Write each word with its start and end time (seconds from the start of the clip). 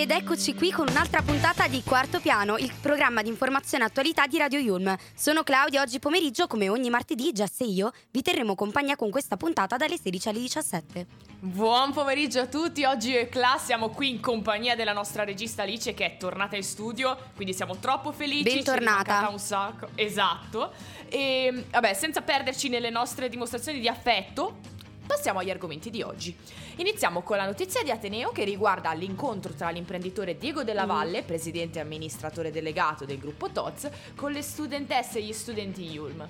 tutti 0.00 0.02
ed 0.02 0.10
eccoci 0.10 0.54
qui 0.54 0.70
con 0.70 0.88
un'altra 0.88 1.20
puntata 1.22 1.68
di 1.68 1.82
Quarto 1.82 2.20
Piano, 2.20 2.56
il 2.56 2.72
programma 2.80 3.22
di 3.22 3.28
informazione 3.28 3.84
e 3.84 3.86
attualità 3.88 4.26
di 4.26 4.38
Radio 4.38 4.58
Yulm. 4.58 4.96
Sono 5.14 5.42
Claudia, 5.42 5.82
oggi 5.82 5.98
pomeriggio, 5.98 6.46
come 6.46 6.68
ogni 6.68 6.90
martedì, 6.90 7.32
Jess 7.32 7.60
e 7.60 7.66
io 7.66 7.92
vi 8.10 8.22
terremo 8.22 8.54
compagnia 8.54 8.96
con 8.96 9.10
questa 9.10 9.36
puntata 9.36 9.76
dalle 9.76 9.98
16 9.98 10.28
alle 10.28 10.38
17. 10.40 11.06
Buon 11.40 11.92
pomeriggio 11.92 12.40
a 12.40 12.46
tutti, 12.46 12.84
oggi 12.84 13.10
io 13.10 13.18
e 13.18 13.28
Cla 13.28 13.58
siamo 13.58 13.90
qui 13.90 14.10
in 14.10 14.20
compagnia 14.20 14.74
della 14.74 14.92
nostra 14.92 15.24
regista 15.24 15.62
Alice 15.62 15.94
che 15.94 16.06
è 16.06 16.16
tornata 16.16 16.56
in 16.56 16.64
studio, 16.64 17.16
quindi 17.34 17.52
siamo 17.52 17.76
troppo 17.76 18.12
felici. 18.12 18.42
Bentornata. 18.42 19.20
Ci 19.20 19.26
è 19.26 19.30
un 19.30 19.38
sacco, 19.38 19.88
esatto. 19.94 20.72
E 21.08 21.64
vabbè, 21.70 21.94
senza 21.94 22.22
perderci 22.22 22.68
nelle 22.68 22.90
nostre 22.90 23.28
dimostrazioni 23.28 23.80
di 23.80 23.88
affetto, 23.88 24.78
Passiamo 25.10 25.40
agli 25.40 25.50
argomenti 25.50 25.90
di 25.90 26.02
oggi. 26.02 26.36
Iniziamo 26.76 27.22
con 27.22 27.36
la 27.36 27.44
notizia 27.44 27.82
di 27.82 27.90
Ateneo 27.90 28.30
che 28.30 28.44
riguarda 28.44 28.92
l'incontro 28.92 29.52
tra 29.54 29.68
l'imprenditore 29.70 30.38
Diego 30.38 30.62
Della 30.62 30.86
Valle, 30.86 31.24
presidente 31.24 31.80
e 31.80 31.82
amministratore 31.82 32.52
delegato 32.52 33.04
del 33.04 33.18
gruppo 33.18 33.50
TOZ, 33.50 33.90
con 34.14 34.30
le 34.30 34.40
studentesse 34.40 35.18
e 35.18 35.24
gli 35.24 35.32
studenti 35.32 35.82
Yulm. 35.82 36.24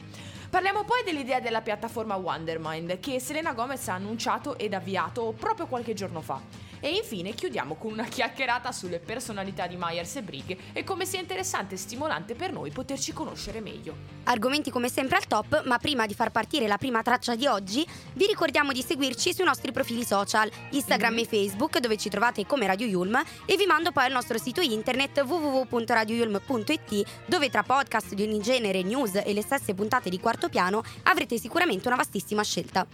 Parliamo 0.51 0.83
poi 0.83 1.05
dell'idea 1.05 1.39
della 1.39 1.61
piattaforma 1.61 2.17
Wondermind 2.17 2.99
che 2.99 3.21
Selena 3.21 3.53
Gomez 3.53 3.87
ha 3.87 3.95
annunciato 3.95 4.59
ed 4.59 4.75
avviato 4.75 5.33
proprio 5.39 5.67
qualche 5.69 5.95
giorno 5.95 6.21
fa. 6.21 6.41
E 6.83 6.89
infine 6.97 7.35
chiudiamo 7.35 7.75
con 7.75 7.93
una 7.93 8.05
chiacchierata 8.05 8.73
sulle 8.73 9.01
personalità 9.01 9.67
di 9.67 9.77
Myers 9.79 10.17
e 10.17 10.23
Brigg 10.23 10.57
e 10.73 10.83
come 10.83 11.05
sia 11.05 11.21
interessante 11.21 11.75
e 11.75 11.79
stimolante 11.79 12.35
per 12.35 12.53
noi 12.53 12.71
poterci 12.71 13.13
conoscere 13.13 13.61
meglio. 13.61 13.95
Argomenti 14.25 14.71
come 14.71 14.89
sempre 14.89 15.19
al 15.19 15.27
top, 15.27 15.65
ma 15.67 15.77
prima 15.79 16.07
di 16.07 16.15
far 16.15 16.31
partire 16.31 16.67
la 16.67 16.79
prima 16.79 17.03
traccia 17.03 17.37
di 17.37 17.47
oggi, 17.47 17.87
vi 18.15 18.27
ricordiamo 18.27 18.73
di 18.73 18.83
seguirci 18.83 19.35
sui 19.35 19.45
nostri 19.45 19.73
profili 19.73 20.05
social, 20.05 20.51
Instagram 20.71 21.13
Mhm. 21.13 21.19
e 21.19 21.25
Facebook, 21.27 21.79
dove 21.81 21.99
ci 21.99 22.09
trovate 22.09 22.47
come 22.47 22.67
Radio 22.67 22.87
Yulm, 22.87 23.23
e 23.45 23.57
vi 23.57 23.67
mando 23.67 23.93
poi 23.93 24.05
al 24.07 24.13
nostro 24.13 24.39
sito 24.39 24.63
internet 24.63 25.21
www.radioyulm.it, 25.21 27.07
dove 27.27 27.51
tra 27.51 27.63
podcast 27.63 28.15
di 28.15 28.23
ogni 28.23 28.41
genere, 28.41 28.83
news 28.83 29.17
e 29.23 29.35
le 29.35 29.43
stesse 29.43 29.75
puntate 29.75 30.09
di 30.09 30.19
quarto 30.19 30.40
piano 30.49 30.83
avrete 31.05 31.39
sicuramente 31.39 31.89
una 31.89 31.97
vastissima 31.97 32.43
scelta. 32.43 32.87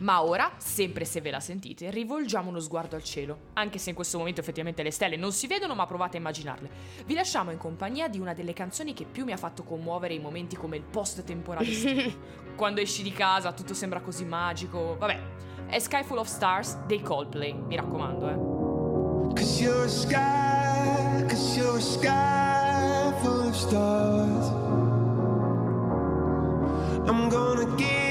Ma 0.00 0.22
ora, 0.22 0.52
sempre 0.56 1.04
se 1.04 1.20
ve 1.20 1.30
la 1.30 1.40
sentite, 1.40 1.90
rivolgiamo 1.90 2.48
uno 2.48 2.60
sguardo 2.60 2.96
al 2.96 3.04
cielo. 3.04 3.48
Anche 3.54 3.78
se 3.78 3.90
in 3.90 3.94
questo 3.94 4.16
momento 4.16 4.40
effettivamente 4.40 4.82
le 4.82 4.90
stelle 4.90 5.16
non 5.16 5.32
si 5.32 5.46
vedono, 5.46 5.74
ma 5.74 5.86
provate 5.86 6.16
a 6.16 6.20
immaginarle. 6.20 6.70
Vi 7.04 7.12
lasciamo 7.12 7.50
in 7.50 7.58
compagnia 7.58 8.08
di 8.08 8.18
una 8.18 8.32
delle 8.32 8.54
canzoni 8.54 8.94
che 8.94 9.04
più 9.04 9.24
mi 9.24 9.32
ha 9.32 9.36
fatto 9.36 9.62
commuovere 9.62 10.14
in 10.14 10.22
momenti 10.22 10.56
come 10.56 10.76
il 10.76 10.82
post 10.82 11.22
temporale. 11.22 11.66
Quando 12.56 12.80
esci 12.80 13.02
di 13.02 13.12
casa 13.12 13.52
tutto 13.52 13.74
sembra 13.74 14.00
così 14.00 14.24
magico. 14.24 14.96
Vabbè, 14.98 15.20
è 15.66 15.78
Sky 15.78 16.02
Full 16.02 16.18
of 16.18 16.28
Stars 16.28 16.78
dei 16.86 17.02
Coldplay, 17.02 17.52
mi 17.52 17.76
raccomando, 17.76 18.28
eh. 18.28 19.34
Cause 19.34 19.62
you're 19.62 19.84
a 19.84 19.88
sky, 19.88 21.26
cause 21.28 21.56
you're 21.56 21.76
a 21.76 21.80
sky 21.80 23.12
full 23.22 23.48
of 23.48 23.54
stars. 23.54 24.89
I'm 27.08 27.28
gonna 27.28 27.66
give 27.76 28.09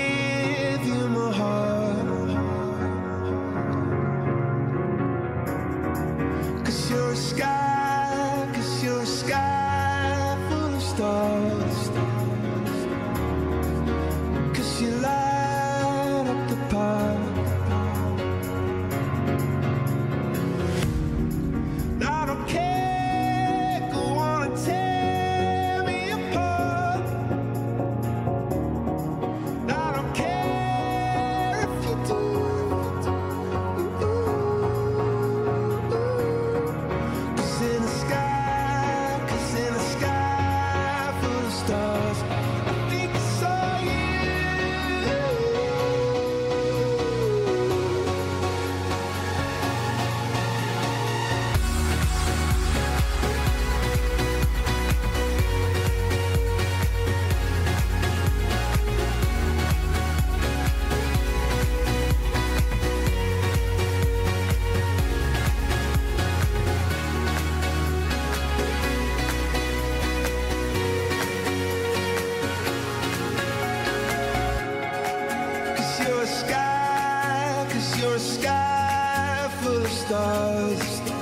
a 78.13 78.19
sky 78.19 79.49
full 79.61 79.85
of 79.85 79.91
stars. 79.91 81.18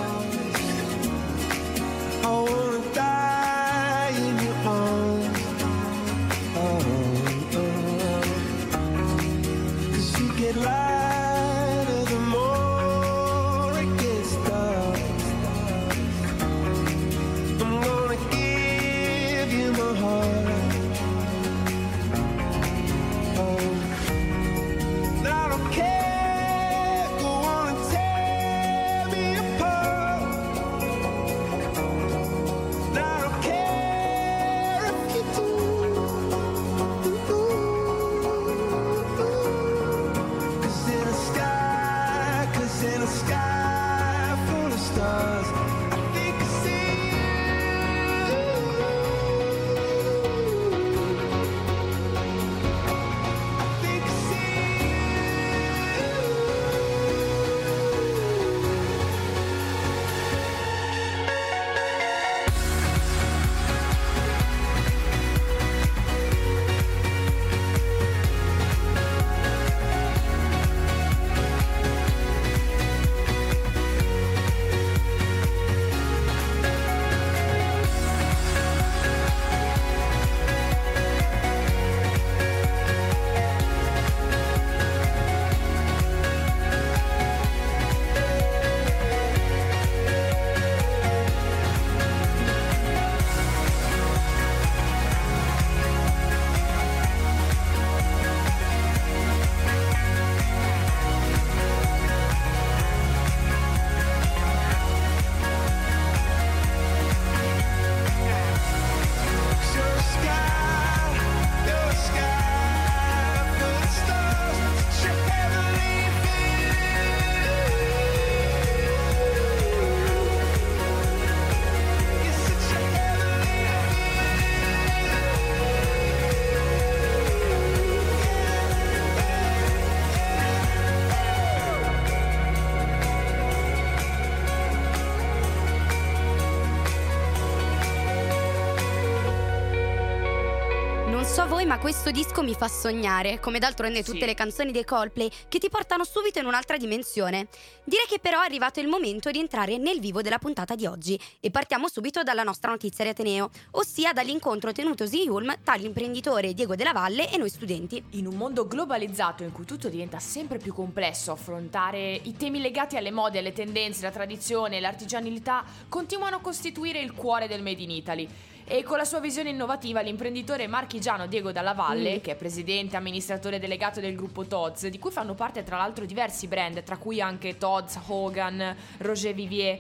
Ma 141.68 141.80
questo 141.80 142.12
disco 142.12 142.44
mi 142.44 142.54
fa 142.54 142.70
sognare, 142.70 143.42
come 143.42 143.60
d'altronde 143.60 144.02
Sì. 144.02 144.14
tutte 144.14 144.26
le 144.26 144.34
canzoni 144.34 144.72
dei 144.72 144.86
Coldplay, 144.86 145.30
che 145.50 145.60
ti 145.60 145.68
portano 145.70 146.06
subito 146.06 146.40
in 146.40 146.46
un'altra 146.46 146.78
dimensione. 146.78 147.48
Direi 147.84 148.06
che 148.08 148.20
però 148.20 148.40
è 148.42 148.46
arrivato 148.46 148.80
il 148.80 148.88
momento 148.88 149.30
di 149.32 149.40
entrare 149.40 149.78
nel 149.78 150.00
vivo 150.00 150.22
della 150.22 150.38
puntata 150.38 150.76
di 150.76 150.86
oggi 150.86 151.20
e 151.42 151.52
partiamo 151.52 151.90
subito 151.90 152.24
dalla 152.24 152.44
nostra 152.44 152.72
notizia 152.72 153.04
di 153.04 153.10
Ateneo, 153.10 153.50
ossia 153.72 154.14
dall'incontro 154.14 154.72
tenutosi 154.72 155.24
in 155.24 155.30
Ulm 155.30 155.58
tra 155.62 155.76
l'imprenditore 155.76 156.54
Diego 156.54 156.76
Della 156.78 156.94
Valle 156.94 157.30
e 157.30 157.38
noi 157.38 157.50
studenti. 157.50 158.02
In 158.12 158.28
un 158.28 158.36
mondo 158.36 158.66
globalizzato 158.66 159.44
in 159.44 159.52
cui 159.52 159.66
tutto 159.66 159.90
diventa 159.90 160.20
sempre 160.20 160.60
più 160.60 160.74
complesso, 160.74 161.34
affrontare 161.34 162.14
i 162.24 162.38
temi 162.38 162.62
legati 162.62 162.96
alle 162.96 163.12
mode, 163.12 163.40
alle 163.40 163.52
tendenze, 163.52 164.04
la 164.04 164.12
tradizione 164.12 164.78
e 164.78 164.80
l'artigianalità 164.80 165.66
continuano 165.90 166.38
a 166.38 166.40
costituire 166.40 167.02
il 167.02 167.12
cuore 167.12 167.50
del 167.50 167.62
Made 167.62 167.82
in 167.82 167.92
Italy. 167.92 168.30
E 168.70 168.84
con 168.84 168.98
la 168.98 169.06
sua 169.06 169.22
visione 169.22 169.50
innovativa, 169.50 170.02
l'imprenditore 170.02 170.68
marchigiano 170.68 171.26
Diego 171.26 171.54
Dalla 171.54 171.72
Valle, 171.74 172.18
Mm. 172.18 172.20
che 172.20 172.32
è 172.32 172.36
presidente 172.36 172.96
e 172.96 172.98
amministratore 172.98 173.60
delegato 173.60 174.02
del 174.02 174.14
gruppo 174.14 174.44
Tod's, 174.46 174.88
di 174.88 175.00
cui 175.00 175.10
fanno 175.10 175.36
parte 175.36 175.64
tra 175.64 175.78
l'altro 175.78 176.04
diversi 176.06 176.48
brand, 176.48 176.84
tra 176.84 176.98
cui 176.98 177.22
anche 177.22 177.58
Tod's, 177.58 177.98
Hogan, 178.08 178.76
Roger 178.98 179.34
Vivier, 179.34 179.80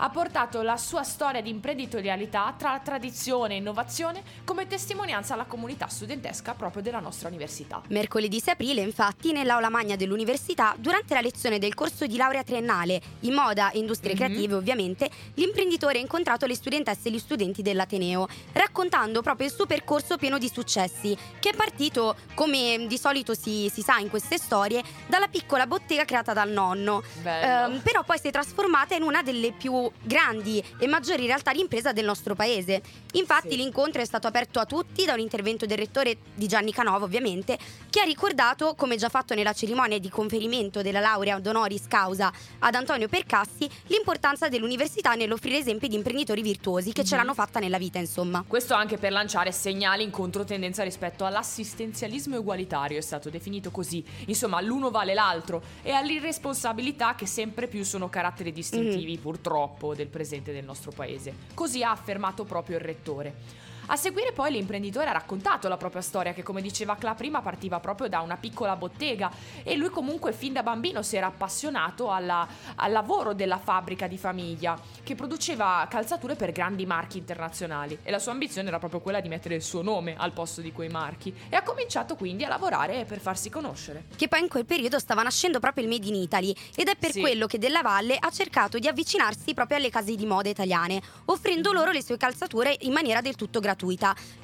ha 0.00 0.10
portato 0.10 0.62
la 0.62 0.76
sua 0.76 1.02
storia 1.02 1.40
di 1.40 1.50
imprenditorialità 1.50 2.54
tra 2.56 2.78
tradizione 2.82 3.54
e 3.54 3.56
innovazione 3.58 4.22
come 4.44 4.66
testimonianza 4.66 5.34
alla 5.34 5.44
comunità 5.44 5.86
studentesca 5.88 6.54
proprio 6.54 6.82
della 6.82 7.00
nostra 7.00 7.28
università. 7.28 7.82
Mercoledì 7.88 8.40
6 8.40 8.52
aprile, 8.54 8.80
infatti, 8.82 9.32
nell'aula 9.32 9.68
magna 9.68 9.96
dell'università, 9.96 10.74
durante 10.78 11.14
la 11.14 11.20
lezione 11.20 11.58
del 11.58 11.74
corso 11.74 12.06
di 12.06 12.16
laurea 12.16 12.42
triennale 12.42 13.00
in 13.20 13.34
moda 13.34 13.70
e 13.70 13.78
industrie 13.78 14.12
Mhm. 14.12 14.18
creative, 14.18 14.54
ovviamente, 14.54 15.10
l'imprenditore 15.34 15.98
ha 15.98 16.00
incontrato 16.00 16.46
le 16.46 16.54
studentesse 16.54 17.08
e 17.08 17.12
gli 17.12 17.18
studenti 17.18 17.62
dell'Ateneo, 17.62 18.28
raccontando 18.52 19.22
proprio 19.22 19.46
il 19.46 19.52
suo 19.52 19.66
percorso 19.66 20.16
pieno 20.16 20.38
di 20.38 20.48
successi, 20.52 21.16
che 21.40 21.50
è 21.50 21.54
partito, 21.54 22.16
come 22.34 22.86
di 22.86 22.98
solito 22.98 23.34
si, 23.34 23.70
si 23.72 23.82
sa 23.82 23.98
in 23.98 24.08
queste 24.10 24.38
storie, 24.38 24.82
dalla 25.06 25.28
piccola 25.28 25.66
bottega 25.66 26.04
creata 26.04 26.32
dal 26.32 26.50
nonno. 26.50 27.02
Ehm, 27.24 27.80
però 27.80 28.04
poi 28.04 28.18
si 28.18 28.28
è 28.28 28.30
trasformata 28.30 28.94
in 28.94 29.02
una 29.02 29.22
delle 29.22 29.52
più 29.52 29.87
grandi 30.02 30.62
e 30.78 30.86
maggiori 30.86 31.26
realtà 31.26 31.52
di 31.52 31.60
impresa 31.60 31.92
del 31.92 32.04
nostro 32.04 32.34
paese. 32.34 32.82
Infatti 33.12 33.50
Sì. 33.50 33.56
l'incontro 33.56 34.00
è 34.02 34.04
stato 34.04 34.26
aperto 34.26 34.58
a 34.60 34.64
tutti 34.66 35.04
da 35.04 35.14
un 35.14 35.20
intervento 35.20 35.66
del 35.66 35.78
rettore 35.78 36.16
di 36.34 36.46
Gianni 36.46 36.72
Canova, 36.72 37.04
ovviamente, 37.04 37.58
che 37.90 38.00
ha 38.00 38.04
ricordato, 38.04 38.74
come 38.74 38.96
già 38.96 39.08
fatto 39.08 39.34
nella 39.34 39.52
cerimonia 39.52 39.98
di 39.98 40.08
conferimento 40.08 40.82
della 40.82 41.00
laurea 41.00 41.38
d'honoris 41.38 41.86
causa 41.88 42.32
ad 42.58 42.74
Antonio 42.74 43.08
Percassi, 43.08 43.68
l'importanza 43.86 44.48
dell'università 44.48 45.14
nell'offrire 45.14 45.58
esempi 45.58 45.88
di 45.88 45.94
imprenditori 45.96 46.42
virtuosi 46.42 46.92
che 46.92 47.04
ce 47.04 47.14
Mhm. 47.14 47.20
l'hanno 47.20 47.34
fatta 47.34 47.58
nella 47.60 47.78
vita, 47.78 47.98
insomma. 47.98 48.44
Questo 48.46 48.74
anche 48.74 48.98
per 48.98 49.12
lanciare 49.12 49.52
segnali 49.52 50.02
in 50.02 50.10
controtendenza 50.10 50.82
rispetto 50.82 51.24
all'assistenzialismo 51.24 52.36
egualitario, 52.36 52.98
è 52.98 53.00
stato 53.02 53.30
definito 53.30 53.70
così. 53.70 54.04
Insomma, 54.26 54.60
l'uno 54.60 54.90
vale 54.90 55.14
l'altro 55.14 55.62
e 55.82 55.92
all'irresponsabilità 55.92 57.14
che 57.14 57.26
sempre 57.26 57.66
più 57.68 57.84
sono 57.84 58.08
caratteri 58.08 58.52
distintivi, 58.52 59.16
purtroppo, 59.18 59.77
del 59.94 60.08
presente 60.08 60.52
del 60.52 60.64
nostro 60.64 60.90
paese. 60.90 61.32
Così 61.54 61.82
ha 61.82 61.90
affermato 61.90 62.44
proprio 62.44 62.76
il 62.76 62.82
rettore. 62.82 63.66
A 63.90 63.96
seguire 63.96 64.32
poi 64.32 64.50
l'imprenditore 64.52 65.08
ha 65.08 65.12
raccontato 65.12 65.66
la 65.66 65.78
propria 65.78 66.02
storia 66.02 66.34
che 66.34 66.42
come 66.42 66.60
diceva 66.60 66.96
Cla 66.96 67.14
prima 67.14 67.40
partiva 67.40 67.80
proprio 67.80 68.06
da 68.08 68.20
una 68.20 68.36
piccola 68.36 68.76
bottega 68.76 69.30
e 69.62 69.76
lui 69.76 69.88
comunque 69.88 70.34
fin 70.34 70.52
da 70.52 70.62
bambino 70.62 71.00
si 71.02 71.16
era 71.16 71.28
appassionato 71.28 72.10
alla- 72.10 72.46
al 72.76 72.92
lavoro 72.92 73.32
della 73.32 73.56
fabbrica 73.56 74.06
di 74.06 74.18
famiglia 74.18 74.78
che 75.02 75.14
produceva 75.14 75.86
calzature 75.88 76.34
per 76.34 76.52
grandi 76.52 76.84
marchi 76.84 77.16
internazionali 77.16 77.98
e 78.02 78.10
la 78.10 78.18
sua 78.18 78.32
ambizione 78.32 78.68
era 78.68 78.78
proprio 78.78 79.00
quella 79.00 79.20
di 79.20 79.28
mettere 79.30 79.54
il 79.54 79.62
suo 79.62 79.80
nome 79.80 80.16
al 80.18 80.32
posto 80.32 80.60
di 80.60 80.70
quei 80.70 80.90
marchi 80.90 81.34
e 81.48 81.56
ha 81.56 81.62
cominciato 81.62 82.14
quindi 82.14 82.44
a 82.44 82.48
lavorare 82.48 83.06
per 83.06 83.20
farsi 83.20 83.48
conoscere. 83.48 84.04
Che 84.14 84.28
poi 84.28 84.40
in 84.40 84.48
quel 84.48 84.66
periodo 84.66 84.98
stava 84.98 85.22
nascendo 85.22 85.60
proprio 85.60 85.84
il 85.84 85.88
Made 85.90 86.06
in 86.06 86.14
Italy 86.14 86.54
ed 86.74 86.88
è 86.88 86.96
per 86.96 87.12
Sì. 87.12 87.20
quello 87.20 87.46
che 87.46 87.56
Della 87.58 87.80
Valle 87.80 88.18
ha 88.20 88.30
cercato 88.30 88.78
di 88.78 88.86
avvicinarsi 88.86 89.54
proprio 89.54 89.78
alle 89.78 89.88
case 89.88 90.14
di 90.14 90.26
moda 90.26 90.50
italiane, 90.50 91.00
offrendo 91.26 91.72
loro 91.72 91.90
le 91.90 92.02
sue 92.02 92.18
calzature 92.18 92.76
in 92.80 92.92
maniera 92.92 93.22
del 93.22 93.34
tutto 93.34 93.60
gratuita 93.60 93.76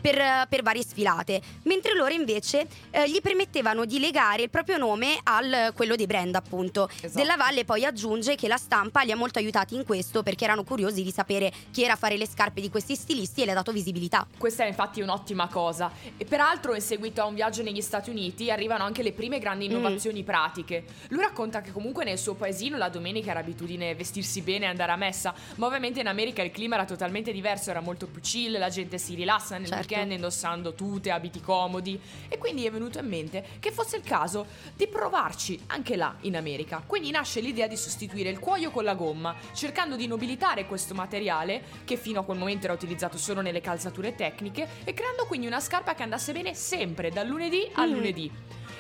per, 0.01 0.19
eh, 0.19 0.47
per 0.49 0.63
varie 0.63 0.83
sfilate, 0.83 1.41
mentre 1.65 1.95
loro 1.95 2.13
invece 2.13 2.67
eh, 2.91 3.09
gli 3.09 3.21
permettevano 3.21 3.85
di 3.85 3.99
legare 3.99 4.43
il 4.43 4.51
proprio 4.51 4.77
nome 4.77 5.19
al 5.25 5.73
quello 5.75 5.97
dei 5.97 6.07
brand, 6.07 6.35
appunto. 6.35 6.89
Esatto. 6.89 7.13
Della 7.15 7.37
Valle 7.37 7.65
poi 7.65 7.85
aggiunge 7.85 8.35
che 8.35 8.49
la 8.49 8.57
stampa 8.57 9.03
li 9.03 9.13
ha 9.13 9.17
molto 9.17 9.39
aiutati 9.39 9.75
in 9.75 9.85
questo 9.85 10.23
perché 10.23 10.45
erano 10.45 10.65
curiosi 10.65 11.03
di 11.03 11.11
sapere 11.11 11.53
chi 11.71 11.83
era 11.83 11.95
a 11.95 11.97
fare 11.97 12.17
le 12.17 12.27
scarpe 12.27 12.61
di 12.61 12.71
questi 12.71 12.95
stilisti 12.95 13.43
e 13.43 13.45
le 13.47 13.53
ha 13.53 13.55
dato 13.55 13.73
visibilità. 13.73 14.27
Questa 14.37 14.65
è 14.65 14.67
infatti 14.67 15.01
un'ottima 15.01 15.49
cosa. 15.49 15.91
E 16.17 16.25
peraltro, 16.25 16.75
in 16.75 16.81
seguito 16.81 17.23
a 17.23 17.27
un 17.27 17.35
viaggio 17.35 17.63
negli 17.63 17.81
Stati 17.81 18.11
Uniti, 18.11 18.51
arrivano 18.51 18.85
anche 18.85 19.03
le 19.03 19.13
prime 19.13 19.39
grandi 19.39 19.67
innovazioni 19.67 20.23
pratiche. 20.23 20.85
Lui 21.09 21.23
racconta 21.23 21.61
che 21.61 21.73
comunque 21.73 22.05
nel 22.05 22.19
suo 22.19 22.35
paesino 22.35 22.77
la 22.77 22.89
domenica 22.89 23.31
era 23.31 23.41
abitudine 23.41 23.95
vestirsi 23.95 24.41
bene 24.43 24.67
e 24.67 24.69
andare 24.69 24.93
a 24.93 24.97
messa, 24.97 25.35
ma 25.57 25.67
ovviamente 25.67 26.01
in 26.01 26.07
America 26.07 26.43
il 26.43 26.51
clima 26.51 26.75
era 26.75 26.85
totalmente 26.85 27.33
diverso, 27.33 27.71
era 27.71 27.81
molto 27.81 28.07
più 28.07 28.21
chill, 28.21 28.59
la 28.59 28.69
gente 28.69 28.99
si 28.99 29.15
rilassa 29.25 29.57
nel 29.59 29.67
Certo. 29.67 29.89
weekend 29.95 30.13
indossando 30.13 30.75
tute, 30.75 31.11
abiti 31.11 31.41
comodi. 31.41 31.99
E 32.29 32.39
quindi 32.39 32.67
è 32.67 32.71
venuto 32.71 32.99
in 32.99 33.09
mente 33.09 33.45
che 33.59 33.73
fosse 33.73 33.97
il 33.97 34.03
caso 34.03 34.47
di 34.77 34.87
provarci 34.87 35.61
anche 35.69 35.97
là 35.97 36.15
in 36.21 36.37
America. 36.37 36.83
Quindi 36.87 37.11
nasce 37.11 37.41
l'idea 37.41 37.67
di 37.67 37.77
sostituire 37.77 38.29
il 38.31 38.39
cuoio 38.39 38.71
con 38.71 38.85
la 38.85 38.95
gomma, 38.95 39.35
cercando 39.55 39.97
di 39.97 40.07
nobilitare 40.07 40.67
questo 40.67 40.95
materiale 40.95 41.63
che 41.85 41.97
fino 41.97 42.21
a 42.21 42.25
quel 42.25 42.39
momento 42.39 42.67
era 42.67 42.75
utilizzato 42.75 43.17
solo 43.19 43.41
nelle 43.41 43.61
calzature 43.61 44.15
tecniche 44.15 44.69
e 44.85 44.93
creando 44.93 45.25
quindi 45.27 45.47
una 45.47 45.61
scarpa 45.61 45.95
che 45.95 46.03
andasse 46.03 46.33
bene 46.33 46.55
sempre 46.55 47.11
dal 47.11 47.27
lunedì 47.27 47.67
al 47.75 47.89
Mm. 47.89 47.93
lunedì. 47.93 48.31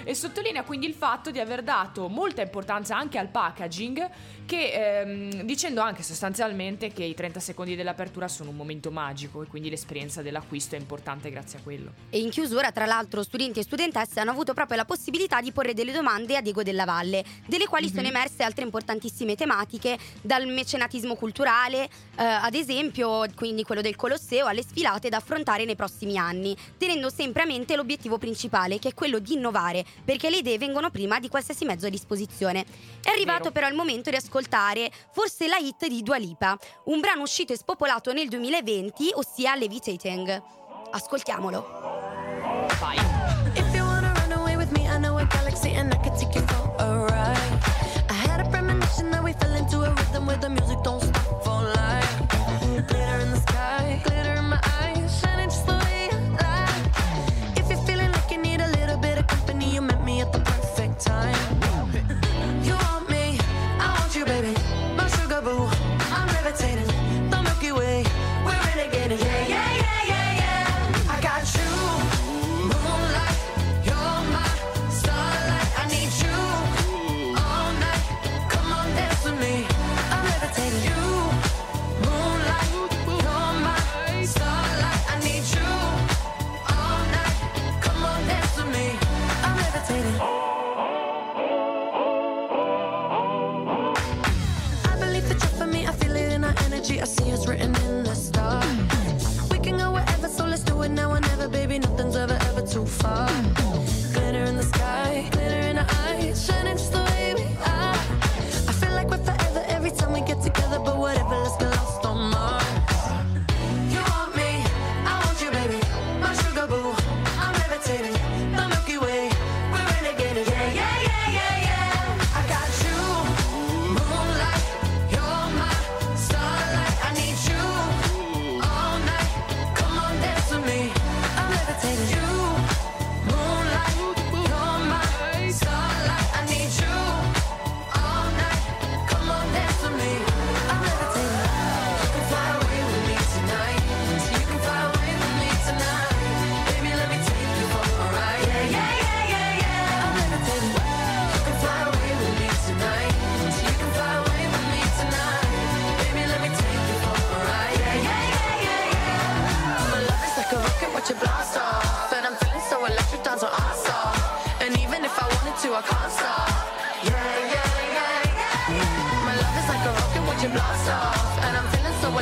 E 0.06 0.12
sottolinea 0.14 0.64
quindi 0.64 0.86
il 0.86 0.92
fatto 0.92 1.30
di 1.30 1.38
aver 1.40 1.62
dato 1.62 2.08
molta 2.08 2.42
importanza 2.42 2.94
anche 2.96 3.16
al 3.16 3.28
packaging, 3.28 4.10
che, 4.46 4.72
ehm, 5.00 5.42
dicendo 5.42 5.80
anche 5.80 6.02
sostanzialmente 6.02 6.92
che 6.92 7.02
i 7.04 7.14
30 7.14 7.40
secondi 7.40 7.74
dell'apertura 7.76 8.28
sono 8.28 8.50
un 8.50 8.56
momento 8.56 8.90
magico 8.90 9.42
e 9.42 9.46
quindi 9.46 9.70
l'esperienza 9.70 10.20
dell'acquisto 10.20 10.74
è 10.74 10.78
importante 10.78 11.30
grazie 11.30 11.58
a 11.58 11.62
quello. 11.62 11.92
E 12.10 12.18
in 12.18 12.28
chiusura, 12.30 12.70
tra 12.70 12.84
l'altro, 12.84 13.22
studenti 13.22 13.60
e 13.60 13.62
studentesse 13.62 14.20
hanno 14.20 14.32
avuto 14.32 14.52
proprio 14.52 14.76
la 14.76 14.84
possibilità 14.84 15.40
di 15.40 15.50
porre 15.50 15.72
delle 15.72 15.92
domande 15.92 16.36
a 16.36 16.42
Diego 16.42 16.62
Della 16.62 16.84
Valle, 16.84 17.24
delle 17.46 17.66
quali 17.66 17.88
sono 17.88 18.02
Mhm. 18.02 18.08
emerse 18.08 18.42
altre 18.42 18.64
importantissime 18.64 19.34
tematiche, 19.34 19.98
dal 20.20 20.46
mecenatismo 20.46 21.14
culturale, 21.14 21.84
eh, 21.84 22.22
ad 22.22 22.54
esempio, 22.54 23.24
quindi 23.34 23.62
quello 23.62 23.80
del 23.80 23.96
Colosseo, 23.96 24.46
alle 24.46 24.62
sfilate 24.62 25.08
da 25.08 25.16
affrontare 25.16 25.64
nei 25.64 25.74
prossimi 25.76 26.18
anni, 26.18 26.54
tenendo 26.76 27.08
sempre 27.08 27.42
a 27.42 27.46
mente 27.46 27.76
l'obiettivo 27.76 28.18
principale, 28.18 28.78
che 28.78 28.88
è 28.90 28.94
quello 28.94 29.18
di 29.18 29.34
innovare, 29.34 29.84
perché 30.04 30.28
le 30.28 30.36
idee 30.38 30.58
vengono 30.58 30.90
prima 30.90 31.18
di 31.18 31.28
qualsiasi 31.28 31.64
mezzo 31.64 31.86
a 31.86 31.90
disposizione. 31.90 32.64
È 33.02 33.08
arrivato 33.08 33.38
Vero. 33.44 33.52
però 33.52 33.68
il 33.68 33.74
momento 33.74 34.10
di 34.10 34.16
ascoltare 34.16 34.32
forse 35.12 35.46
la 35.46 35.56
hit 35.56 35.86
di 35.86 36.02
Dua 36.02 36.16
Lipa, 36.16 36.58
un 36.84 37.00
brano 37.00 37.22
uscito 37.22 37.52
e 37.52 37.56
spopolato 37.56 38.12
nel 38.12 38.28
2020, 38.28 39.10
ossia 39.14 39.54
Levitating. 39.54 40.42
Ascoltiamolo. 40.90 41.64
Vai! 42.78 43.14
Into 49.64 49.80
a 49.80 49.90
rhythm 49.94 50.26
where 50.26 50.36
the 50.36 50.48
music 50.50 50.78
don't 50.82 51.00
stop 51.00 51.42
for 51.42 51.62
life. 51.62 52.20
Glitter 52.60 53.20
in 53.22 53.30
the 53.30 53.33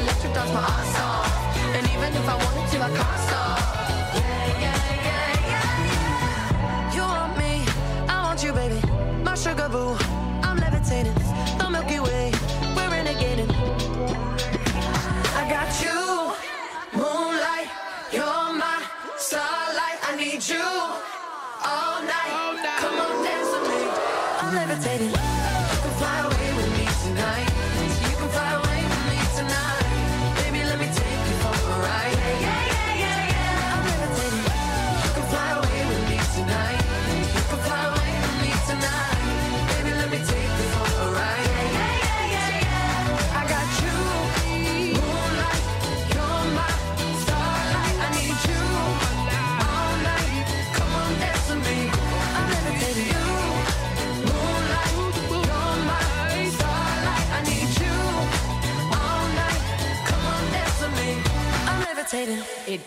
dance 0.07 0.53
my 0.53 0.61
ass 0.61 1.01
off. 1.01 1.77
And 1.77 1.87
even 1.95 2.13
if 2.15 2.29
I 2.29 2.37
wanted 2.45 2.67
to, 2.73 2.79
I 2.83 2.91
can't 2.99 3.21
stop. 3.27 3.59
Yeah, 4.15 4.65
yeah, 4.65 4.81
yeah, 5.09 5.51
yeah. 5.53 6.95
You 6.95 7.03
want 7.03 7.37
me, 7.39 7.65
I 8.09 8.23
want 8.23 8.43
you, 8.43 8.53
baby. 8.53 8.81
My 9.23 9.35
sugar 9.35 9.69
boo, 9.69 9.97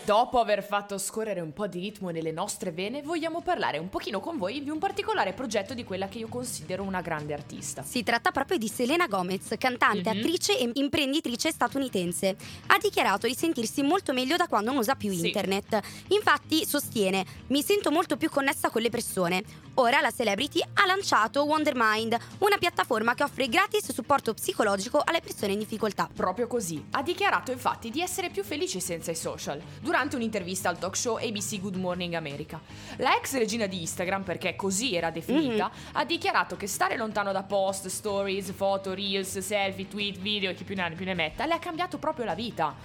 dopo 0.06 0.40
aver 0.40 0.64
fatto 0.64 1.00
scorrere 1.00 1.40
un 1.42 1.52
po' 1.52 1.66
di 1.66 1.80
ritmo 1.80 2.12
nelle 2.12 2.32
nostre 2.32 2.72
vene, 2.72 3.02
vogliamo 3.02 3.42
parlare 3.42 3.80
un 3.80 3.90
pochino 3.90 4.20
con 4.20 4.38
voi 4.38 4.64
di 4.64 4.70
un 4.70 4.78
particolare 4.78 5.34
progetto 5.34 5.74
di 5.74 5.84
quella 5.84 6.08
che 6.08 6.20
io 6.20 6.28
considero 6.28 6.84
una 6.84 7.02
grande 7.02 7.34
artista. 7.34 7.82
Si 7.82 8.04
tratta 8.04 8.30
proprio 8.32 8.58
di 8.60 8.68
Selena 8.68 9.08
Gomez, 9.08 9.56
cantante, 9.58 10.12
Mhm. 10.14 10.18
attrice 10.20 10.60
e 10.60 10.70
imprenditrice 10.74 11.52
statunitense. 11.52 12.36
Ha 12.68 12.78
dichiarato 12.78 13.26
di 13.26 13.34
sentirsi 13.34 13.82
molto 13.82 14.14
meglio 14.14 14.36
da 14.38 14.48
quando 14.48 14.70
non 14.72 14.80
usa 14.80 14.94
più 14.96 15.12
Sì. 15.12 15.26
internet. 15.28 15.80
Infatti 16.10 16.66
sostiene: 16.66 17.26
Mi 17.48 17.64
sento 17.64 17.90
molto 17.92 18.16
più 18.16 18.30
connessa 18.30 18.70
con 18.70 18.82
le 18.84 18.90
persone. 18.90 19.44
Ora 19.76 20.02
la 20.02 20.12
celebrity 20.12 20.62
ha 20.62 20.86
lanciato 20.86 21.44
Wondermind, 21.46 22.18
una 22.40 22.58
piattaforma 22.58 23.14
che 23.16 23.24
offre 23.24 23.48
gratis 23.50 23.92
supporto 23.92 24.34
psicologico 24.34 25.02
alle 25.04 25.20
persone 25.22 25.54
in 25.54 25.60
difficoltà. 25.60 26.10
Proprio 26.14 26.48
così. 26.48 26.84
Ha 26.92 27.02
dichiarato 27.02 27.52
infatti 27.52 27.90
di 27.90 28.02
essere 28.02 28.30
più 28.30 28.44
felice 28.44 28.80
senza 28.80 29.12
i 29.12 29.16
social, 29.16 29.60
durante 29.82 29.94
un'intervista 30.18 30.70
al 30.70 30.78
talk 30.78 30.98
show 30.98 31.18
ABC 31.18 31.60
Good 31.60 31.76
Morning 31.76 32.14
America. 32.16 32.60
La 32.98 33.16
ex 33.16 33.38
regina 33.38 33.66
di 33.66 33.82
Instagram, 33.82 34.24
perché 34.24 34.56
così 34.56 34.96
era 34.96 35.10
definita, 35.10 35.72
ha 35.94 36.04
dichiarato 36.04 36.58
che 36.58 36.68
stare 36.68 36.98
lontano 36.98 37.32
da 37.32 37.44
post, 37.44 37.88
stories, 37.88 38.52
foto, 38.52 38.94
reels, 38.94 39.38
selfie, 39.38 39.88
tweet, 39.88 40.18
video 40.18 40.50
e 40.50 40.54
chi 40.54 40.64
più 40.64 40.76
ne 40.76 40.84
ha 40.84 40.92
più 40.92 41.06
ne 41.06 41.14
metta, 41.14 41.46
le 41.46 41.54
ha 41.54 41.60
cambiato 41.60 41.98
proprio 41.98 42.26
la 42.26 42.36
vita. 42.36 42.76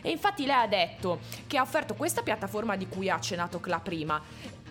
E 0.00 0.10
infatti 0.10 0.46
lei 0.46 0.62
ha 0.62 0.66
detto 0.66 1.20
che 1.46 1.58
ha 1.58 1.62
offerto 1.62 1.94
questa 1.94 2.22
piattaforma 2.22 2.76
di 2.76 2.86
cui 2.86 3.10
ha 3.10 3.16
accennato 3.16 3.58
Cla 3.60 3.80
prima. 3.80 4.22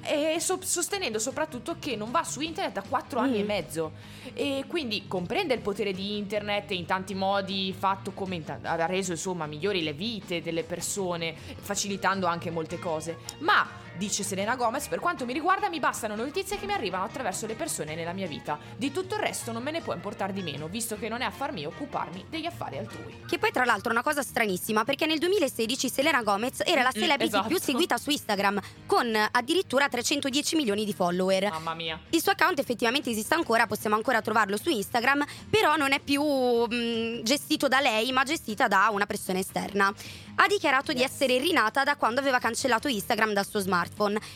E 0.02 0.38
so- 0.40 0.60
sostenendo 0.64 1.20
soprattutto 1.20 1.76
che 1.80 1.96
non 1.96 2.10
va 2.12 2.24
su 2.24 2.40
internet 2.42 2.74
da 2.74 2.84
4 2.88 3.20
anni 3.20 3.38
Mm. 3.38 3.42
e 3.42 3.44
mezzo 3.44 3.92
e 4.34 4.64
quindi 4.68 5.08
comprende 5.08 5.54
il 5.54 5.60
potere 5.62 5.92
di 5.94 6.18
internet 6.18 6.72
in 6.72 6.86
tanti 6.86 7.14
modi 7.14 7.74
fatto 7.78 8.12
come 8.12 8.44
ta- 8.44 8.60
ha 8.64 8.86
reso 8.86 9.12
insomma 9.12 9.46
migliori 9.46 9.84
le 9.84 9.94
vite 9.94 10.42
delle 10.42 10.64
persone 10.64 11.36
facilitando 11.36 12.26
anche 12.28 12.50
molte 12.50 12.80
cose 12.80 13.18
ma 13.40 13.68
dice 14.00 14.24
Selena 14.24 14.56
Gomez 14.56 14.88
per 14.88 15.00
quanto 15.00 15.26
mi 15.26 15.34
riguarda 15.34 15.70
mi 15.70 15.80
bastano 15.80 16.16
notizie 16.16 16.58
che 16.58 16.66
mi 16.66 16.72
arrivano 16.74 17.04
attraverso 17.04 17.46
le 17.46 17.54
persone 17.54 17.94
nella 17.96 18.14
mia 18.14 18.26
vita 18.28 18.58
di 18.78 18.92
tutto 18.92 19.16
il 19.16 19.22
resto 19.22 19.52
non 19.52 19.62
me 19.62 19.72
ne 19.72 19.82
può 19.82 19.94
importare 19.94 20.32
di 20.34 20.42
meno 20.42 20.68
visto 20.68 20.98
che 20.98 21.10
non 21.10 21.22
è 21.22 21.26
affar 21.26 21.52
mio 21.52 21.68
occuparmi 21.70 22.26
degli 22.30 22.46
affari 22.46 22.78
altrui 22.78 23.24
Che 23.28 23.38
poi 23.38 23.52
tra 23.52 23.66
l'altro 23.66 23.90
è 23.90 23.92
una 23.94 24.02
cosa 24.02 24.24
stranissima 24.24 24.84
perché 24.86 25.06
nel 25.06 25.20
2016 25.20 25.90
Selena 25.90 26.24
Gomez 26.24 26.62
era 26.66 26.82
la 26.82 26.88
Mm, 26.90 27.02
celebrity 27.02 27.26
esatto. 27.36 27.48
più 27.50 27.60
seguita 27.60 27.98
su 27.98 28.10
Instagram 28.10 28.60
con 28.88 29.14
addirittura 29.32 29.88
310 29.90 30.56
milioni 30.56 30.86
di 30.86 30.94
follower. 30.94 31.50
mamma 31.52 31.74
mia 31.76 32.00
Il 32.12 32.22
suo 32.22 32.32
account 32.32 32.58
effettivamente 32.60 33.10
esiste 33.12 33.34
ancora, 33.36 33.68
possiamo 33.68 33.96
ancora 33.98 34.22
trovarlo 34.22 34.56
su 34.58 34.70
Instagram, 34.70 35.24
però 35.50 35.76
non 35.76 35.92
è 35.92 36.00
più 36.00 36.24
mh, 36.24 37.22
gestito 37.24 37.68
da 37.68 37.80
lei, 37.82 38.12
ma 38.14 38.24
gestita 38.24 38.68
da 38.68 38.88
una 38.92 39.06
persona 39.06 39.40
esterna. 39.40 39.94
Ha 40.42 40.48
dichiarato 40.48 40.94
di 40.94 41.00
Yes. 41.02 41.12
essere 41.12 41.38
rinata 41.38 41.84
da 41.84 41.96
quando 41.98 42.20
aveva 42.22 42.40
cancellato 42.40 42.88
Instagram 42.88 43.34
dal 43.34 43.46
suo 43.46 43.60
smartphone. 43.60 43.88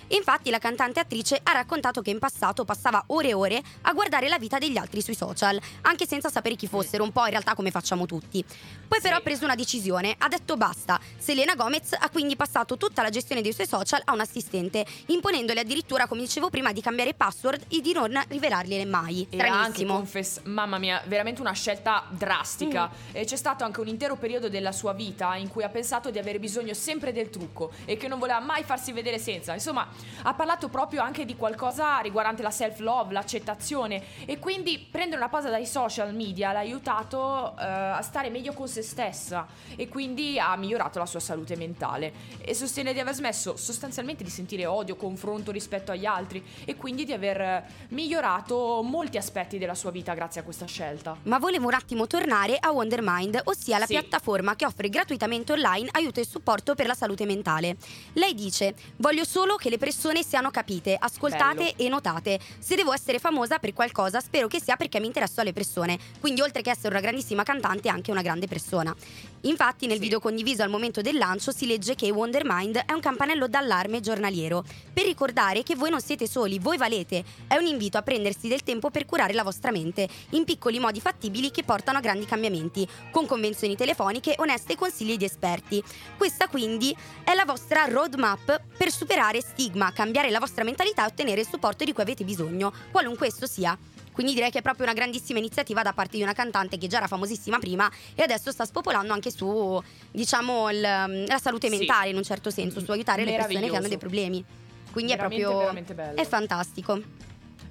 E 0.08 0.16
infatti 0.16 0.50
la 0.50 0.60
cantante 0.60 1.00
attrice 1.00 1.40
ha 1.42 1.52
raccontato 1.52 2.02
che 2.02 2.10
in 2.10 2.20
passato 2.20 2.66
passava 2.66 3.04
ore 3.08 3.30
e 3.30 3.34
ore 3.34 3.62
a 3.82 3.94
guardare 3.94 4.28
la 4.28 4.38
vita 4.38 4.58
degli 4.58 4.78
altri 4.78 5.02
sui 5.02 5.16
social, 5.16 5.60
anche 5.82 6.06
senza 6.06 6.30
sapere 6.30 6.56
chi 6.56 6.68
fossero, 6.68 7.04
un 7.04 7.12
po' 7.12 7.24
in 7.26 7.32
realtà 7.32 7.56
come 7.56 7.72
facciamo 7.72 8.06
tutti. 8.06 8.44
Poi 8.88 9.02
però 9.02 9.18
ha 9.18 9.22
preso 9.22 9.44
una 9.44 9.56
decisione, 9.56 10.16
ha 10.18 10.28
detto 10.28 10.56
basta. 10.58 11.00
Selena 11.18 11.56
Gomez 11.56 11.94
ha 11.94 12.10
quindi 12.10 12.36
passato 12.36 12.78
tutta 12.78 13.02
la 13.02 13.10
gestione 13.10 13.42
dei 13.42 13.54
suoi 13.54 13.68
social 13.68 14.02
a 14.06 14.14
un 14.14 14.20
assistente, 14.20 14.86
imponendole 15.08 15.62
addirittura, 15.62 16.08
come 16.08 16.22
dicevo 16.22 16.50
prima, 16.50 16.72
di 16.72 16.82
cambiare 16.82 17.14
password 17.14 17.66
e 17.70 17.82
di 17.82 17.94
non 17.94 18.22
rivelargliele 18.28 18.86
mai. 18.86 19.26
E 19.30 19.40
anche 19.40 19.86
confess- 19.86 20.42
mamma 20.44 20.78
mia, 20.78 21.02
veramente 21.08 21.42
una 21.42 21.54
scelta 21.54 22.06
drastica. 22.10 22.90
Mm. 22.90 23.16
E 23.16 23.26
c'è 23.26 23.36
stato 23.36 23.64
anche 23.64 23.80
un 23.80 23.88
intero 23.88 24.16
periodo 24.16 24.50
della 24.50 24.72
sua 24.72 24.94
vita 24.94 25.36
in 25.36 25.48
cui 25.48 25.64
ha 25.64 25.70
pensato 25.70 26.10
di 26.10 26.20
avere 26.20 26.40
bisogno 26.40 26.74
sempre 26.74 27.12
del 27.12 27.30
trucco 27.30 27.72
e 27.86 27.98
che 27.98 28.08
non 28.08 28.20
voleva 28.20 28.40
mai 28.40 28.64
farsi 28.64 28.92
vedere 28.92 29.20
senza. 29.20 29.43
Insomma, 29.52 29.88
ha 30.22 30.34
parlato 30.34 30.70
proprio 30.70 31.02
anche 31.02 31.26
di 31.26 31.36
qualcosa 31.36 31.98
riguardante 32.00 32.42
la 32.42 32.52
self-love, 32.52 33.12
l'accettazione 33.12 34.02
e 34.26 34.40
quindi 34.40 34.78
prendere 34.80 35.18
una 35.18 35.30
pausa 35.30 35.50
dai 35.50 35.66
social 35.66 36.14
media 36.14 36.54
l'ha 36.54 36.60
aiutato 36.60 37.56
eh, 37.60 37.64
a 37.66 38.02
stare 38.02 38.30
meglio 38.30 38.54
con 38.54 38.68
se 38.70 38.82
stessa 38.82 39.46
e 39.76 39.90
quindi 39.90 40.40
ha 40.40 40.56
migliorato 40.56 41.00
la 41.00 41.06
sua 41.06 41.20
salute 41.20 41.56
mentale 41.58 42.14
e 42.40 42.54
sostiene 42.54 42.94
di 42.94 43.00
aver 43.00 43.14
smesso 43.16 43.58
sostanzialmente 43.58 44.24
di 44.24 44.30
sentire 44.30 44.66
odio, 44.66 44.96
confronto 44.96 45.52
rispetto 45.52 45.92
agli 45.92 46.06
altri 46.06 46.42
e 46.64 46.76
quindi 46.76 47.04
di 47.04 47.12
aver 47.12 47.66
migliorato 47.90 48.82
molti 48.84 49.18
aspetti 49.18 49.58
della 49.58 49.76
sua 49.76 49.90
vita 49.92 50.14
grazie 50.14 50.42
a 50.42 50.44
questa 50.44 50.66
scelta. 50.66 51.16
Ma 51.24 51.40
volevo 51.40 51.68
un 51.68 51.74
attimo 51.74 52.06
tornare 52.06 52.58
a 52.60 52.72
Wondermind, 52.72 53.42
ossia 53.46 53.78
la 53.80 53.86
Sì. 53.86 53.94
piattaforma 53.94 54.56
che 54.56 54.66
offre 54.66 54.90
gratuitamente 54.90 55.52
online 55.52 55.90
aiuto 55.94 56.20
e 56.20 56.26
supporto 56.26 56.76
per 56.76 56.86
la 56.86 56.94
salute 56.94 57.26
mentale. 57.26 57.78
Lei 58.14 58.34
dice: 58.34 58.76
Voglio 58.98 59.23
solo 59.26 59.56
che 59.56 59.70
le 59.70 59.78
persone 59.78 60.24
siano 60.24 60.52
capite, 60.52 60.96
ascoltate 61.00 61.56
Bello. 61.56 61.74
e 61.78 61.90
notate. 61.90 62.40
Se 62.60 62.76
devo 62.76 62.94
essere 62.94 63.20
famosa 63.20 63.60
per 63.60 63.74
qualcosa, 63.74 64.20
spero 64.20 64.48
che 64.48 64.62
sia 64.62 64.76
perché 64.76 65.00
mi 65.00 65.06
interesso 65.08 65.42
alle 65.42 65.54
persone. 65.54 65.98
Quindi, 66.20 66.42
oltre 66.42 66.62
che 66.62 66.70
essere 66.72 66.90
una 66.90 67.00
grandissima 67.00 67.44
cantante, 67.44 67.90
anche 67.90 68.12
una 68.12 68.22
grande 68.22 68.48
persona. 68.48 68.94
Infatti, 69.42 69.88
nel 69.88 69.98
Sì. 69.98 70.04
video 70.04 70.20
condiviso 70.20 70.64
al 70.64 70.70
momento 70.70 71.02
del 71.02 71.18
lancio 71.18 71.52
si 71.52 71.66
legge 71.66 71.96
che 71.96 72.10
Wondermind 72.12 72.84
è 72.86 72.92
un 72.94 73.00
campanello 73.00 73.48
d'allarme 73.48 74.00
giornaliero 74.00 74.64
per 74.94 75.06
ricordare 75.06 75.64
che 75.64 75.76
voi 75.76 75.90
non 75.90 76.02
siete 76.02 76.28
soli, 76.28 76.60
voi 76.60 76.78
valete. 76.78 77.24
È 77.48 77.56
un 77.58 77.66
invito 77.66 77.98
a 77.98 78.02
prendersi 78.02 78.48
del 78.48 78.64
tempo 78.64 78.90
per 78.90 79.06
curare 79.06 79.34
la 79.34 79.44
vostra 79.44 79.72
mente 79.72 80.08
in 80.32 80.44
piccoli 80.46 80.80
modi 80.80 81.02
fattibili 81.02 81.52
che 81.52 81.64
portano 81.64 81.98
a 81.98 82.02
grandi 82.02 82.26
cambiamenti, 82.26 82.88
con 83.12 83.26
convenzioni 83.26 83.76
telefoniche, 83.76 84.36
oneste 84.38 84.76
consigli 84.76 85.18
di 85.18 85.26
esperti. 85.26 85.84
Questa 86.18 86.48
quindi 86.48 86.96
è 87.24 87.34
la 87.34 87.46
vostra 87.46 87.86
roadmap 87.86 88.62
per 88.78 88.92
superare 88.92 89.12
stigma, 89.42 89.92
cambiare 89.94 90.30
la 90.32 90.40
vostra 90.40 90.64
mentalità 90.64 91.04
e 91.04 91.08
ottenere 91.08 91.42
il 91.42 91.48
supporto 91.48 91.84
di 91.84 91.94
cui 91.94 92.02
avete 92.02 92.24
bisogno, 92.24 92.74
qualunque 92.92 93.28
esso 93.28 93.46
sia. 93.46 93.78
Quindi 94.12 94.34
direi 94.34 94.52
che 94.52 94.60
è 94.60 94.62
proprio 94.62 94.86
una 94.86 94.94
grandissima 94.94 95.40
iniziativa 95.40 95.82
da 95.82 95.94
parte 95.94 96.18
di 96.18 96.24
una 96.24 96.34
cantante 96.34 96.78
che 96.78 96.88
già 96.88 96.98
era 96.98 97.08
famosissima 97.08 97.58
prima 97.60 97.90
e 98.16 98.22
adesso 98.24 98.52
sta 98.52 98.66
spopolando 98.66 99.12
anche 99.14 99.32
su, 99.32 99.82
diciamo, 100.12 100.70
il- 100.70 100.82
la 100.82 101.40
salute 101.42 101.70
Sì. 101.70 101.78
mentale 101.78 102.10
in 102.10 102.18
un 102.18 102.24
certo 102.24 102.50
senso, 102.52 102.80
su 102.80 102.92
aiutare 102.92 103.24
le 103.24 103.34
persone 103.36 103.70
che 103.70 103.76
hanno 103.76 103.88
dei 103.88 103.98
problemi. 103.98 104.44
Quindi 104.92 105.16
Veramente, 105.16 105.44
è 105.44 105.48
proprio 105.50 106.14
è 106.16 106.26
fantastico. 106.26 107.02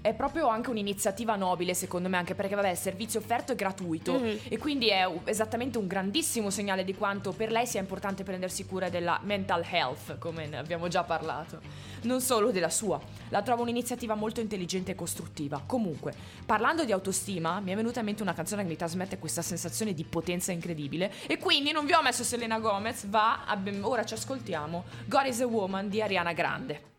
È 0.00 0.14
proprio 0.14 0.48
anche 0.48 0.70
un'iniziativa 0.70 1.36
nobile, 1.36 1.74
secondo 1.74 2.08
me, 2.08 2.16
anche 2.16 2.34
perché 2.34 2.54
vabbè, 2.54 2.70
il 2.70 2.76
servizio 2.76 3.20
offerto 3.20 3.52
è 3.52 3.54
gratuito 3.54 4.18
Mhm. 4.18 4.38
e 4.48 4.58
quindi 4.58 4.88
è 4.88 5.08
esattamente 5.24 5.78
un 5.78 5.86
grandissimo 5.86 6.50
segnale 6.50 6.84
di 6.84 6.94
quanto 6.94 7.32
per 7.32 7.50
lei 7.52 7.66
sia 7.66 7.80
importante 7.80 8.22
prendersi 8.24 8.64
cura 8.66 8.88
della 8.88 9.20
mental 9.22 9.64
health, 9.70 10.18
come 10.18 10.46
ne 10.46 10.58
abbiamo 10.58 10.88
già 10.88 11.02
parlato. 11.04 11.60
Non 12.02 12.20
solo 12.20 12.50
della 12.50 12.68
sua. 12.70 13.00
La 13.28 13.42
trovo 13.42 13.62
un'iniziativa 13.62 14.14
molto 14.16 14.40
intelligente 14.40 14.90
e 14.92 14.94
costruttiva. 14.96 15.62
Comunque, 15.64 16.12
parlando 16.44 16.84
di 16.84 16.90
autostima, 16.90 17.60
mi 17.60 17.70
è 17.70 17.76
venuta 17.76 18.00
in 18.00 18.06
mente 18.06 18.22
una 18.22 18.34
canzone 18.34 18.62
che 18.62 18.68
mi 18.68 18.76
trasmette 18.76 19.18
questa 19.18 19.40
sensazione 19.42 19.94
di 19.94 20.02
potenza 20.02 20.50
incredibile 20.50 21.12
e 21.26 21.38
quindi 21.38 21.70
non 21.70 21.86
vi 21.86 21.92
ho 21.92 22.02
messo 22.02 22.24
Selena 22.24 22.58
Gomez, 22.58 23.06
va, 23.06 23.44
ora 23.82 24.04
ci 24.04 24.14
ascoltiamo 24.14 24.84
God 25.06 25.26
is 25.26 25.40
a 25.40 25.46
Woman 25.46 25.88
di 25.88 26.02
Ariana 26.02 26.32
Grande. 26.32 26.90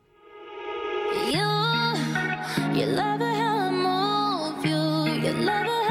You, 1.31 1.62
you 2.75 2.87
love 2.87 3.21
it 3.21 3.35
how 3.35 3.57
I 3.57 3.69
move 3.69 4.65
you. 4.65 5.29
You 5.29 5.33
love 5.33 5.67
it 5.67 5.82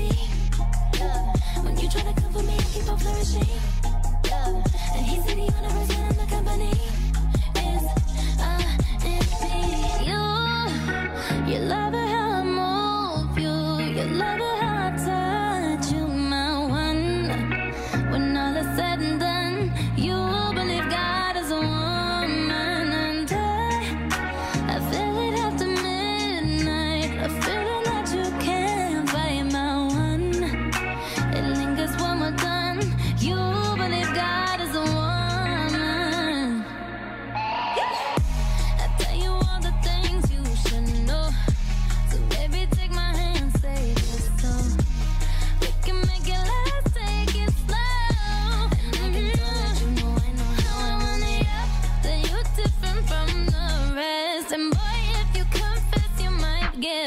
be. 0.00 0.08
Love. 0.98 1.64
When 1.64 1.78
you 1.78 1.88
try 1.88 2.02
to 2.02 2.20
come 2.20 2.32
for 2.32 2.42
me, 2.42 2.54
I 2.54 2.62
keep 2.72 2.88
on 2.88 2.98
flourishing. 2.98 3.48
Love. 4.30 4.64
And 4.96 5.06
he's 5.06 5.26
in 5.30 5.38
the 5.38 5.44
universe, 5.44 5.90
and 5.96 6.04
I'm 6.04 6.16
the 6.16 6.26
company. 6.34 6.89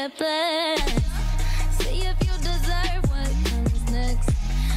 See 0.04 2.02
if 2.02 2.16
you 2.20 2.36
deserve 2.42 3.04
what 3.08 3.32
comes 3.48 3.90
next. 3.90 4.30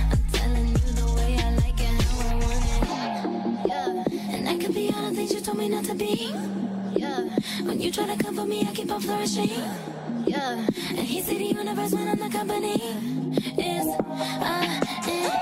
I'm 0.10 0.24
telling 0.32 0.68
you 0.70 0.92
the 0.96 1.14
way 1.18 1.38
I 1.38 1.52
like 1.56 1.82
it, 1.82 2.02
how 2.02 2.30
I 2.30 2.36
want 2.46 2.64
it. 2.72 3.68
Yeah. 3.68 4.36
And 4.38 4.48
I 4.48 4.58
could 4.58 4.74
be 4.74 4.90
all 4.96 5.10
the 5.10 5.16
things 5.16 5.34
you 5.34 5.42
told 5.42 5.58
me 5.58 5.68
not 5.68 5.84
to 5.84 5.96
be. 5.96 6.34
Yeah. 6.96 7.28
When 7.64 7.82
you 7.82 7.92
try 7.92 8.06
to 8.06 8.24
come 8.24 8.36
for 8.36 8.46
me, 8.46 8.66
I 8.70 8.74
keep 8.74 8.90
on 8.90 9.02
flourishing. 9.02 9.50
Yeah. 10.26 10.66
And 10.92 11.00
he 11.00 11.22
see 11.22 11.38
the 11.38 11.58
universe 11.60 11.92
when 11.92 12.08
I'm 12.08 12.20
the 12.20 12.30
company. 12.30 12.76
Is 13.58 13.86
uh. 13.86 15.37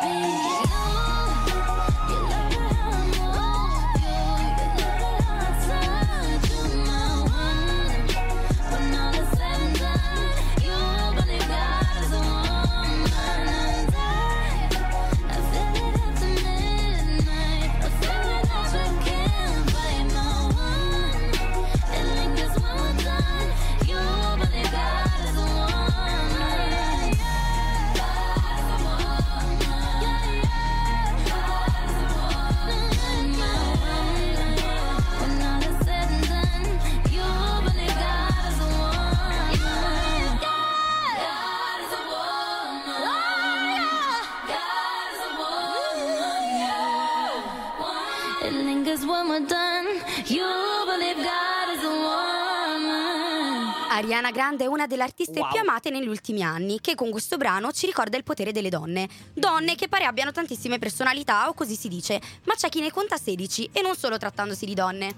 Grande 54.35 54.65
è 54.65 54.67
una 54.67 54.85
delle 54.85 55.03
artiste 55.03 55.39
Wow. 55.39 55.49
più 55.49 55.61
amate 55.61 55.89
negli 55.89 56.09
ultimi 56.09 56.43
anni, 56.43 56.81
che 56.81 56.93
con 56.93 57.09
questo 57.09 57.37
brano 57.37 57.71
ci 57.71 57.85
ricorda 57.85 58.17
il 58.17 58.25
potere 58.25 58.51
delle 58.51 58.67
donne. 58.67 59.07
Donne 59.33 59.75
che 59.75 59.87
pare 59.87 60.03
abbiano 60.03 60.33
tantissime 60.33 60.77
personalità, 60.77 61.47
o 61.47 61.53
così 61.53 61.77
si 61.77 61.87
dice, 61.87 62.19
ma 62.43 62.53
c'è 62.53 62.67
chi 62.67 62.81
ne 62.81 62.91
conta 62.91 63.15
16, 63.15 63.69
e 63.71 63.81
non 63.81 63.95
solo 63.95 64.17
trattandosi 64.17 64.65
di 64.65 64.73
donne. 64.73 65.15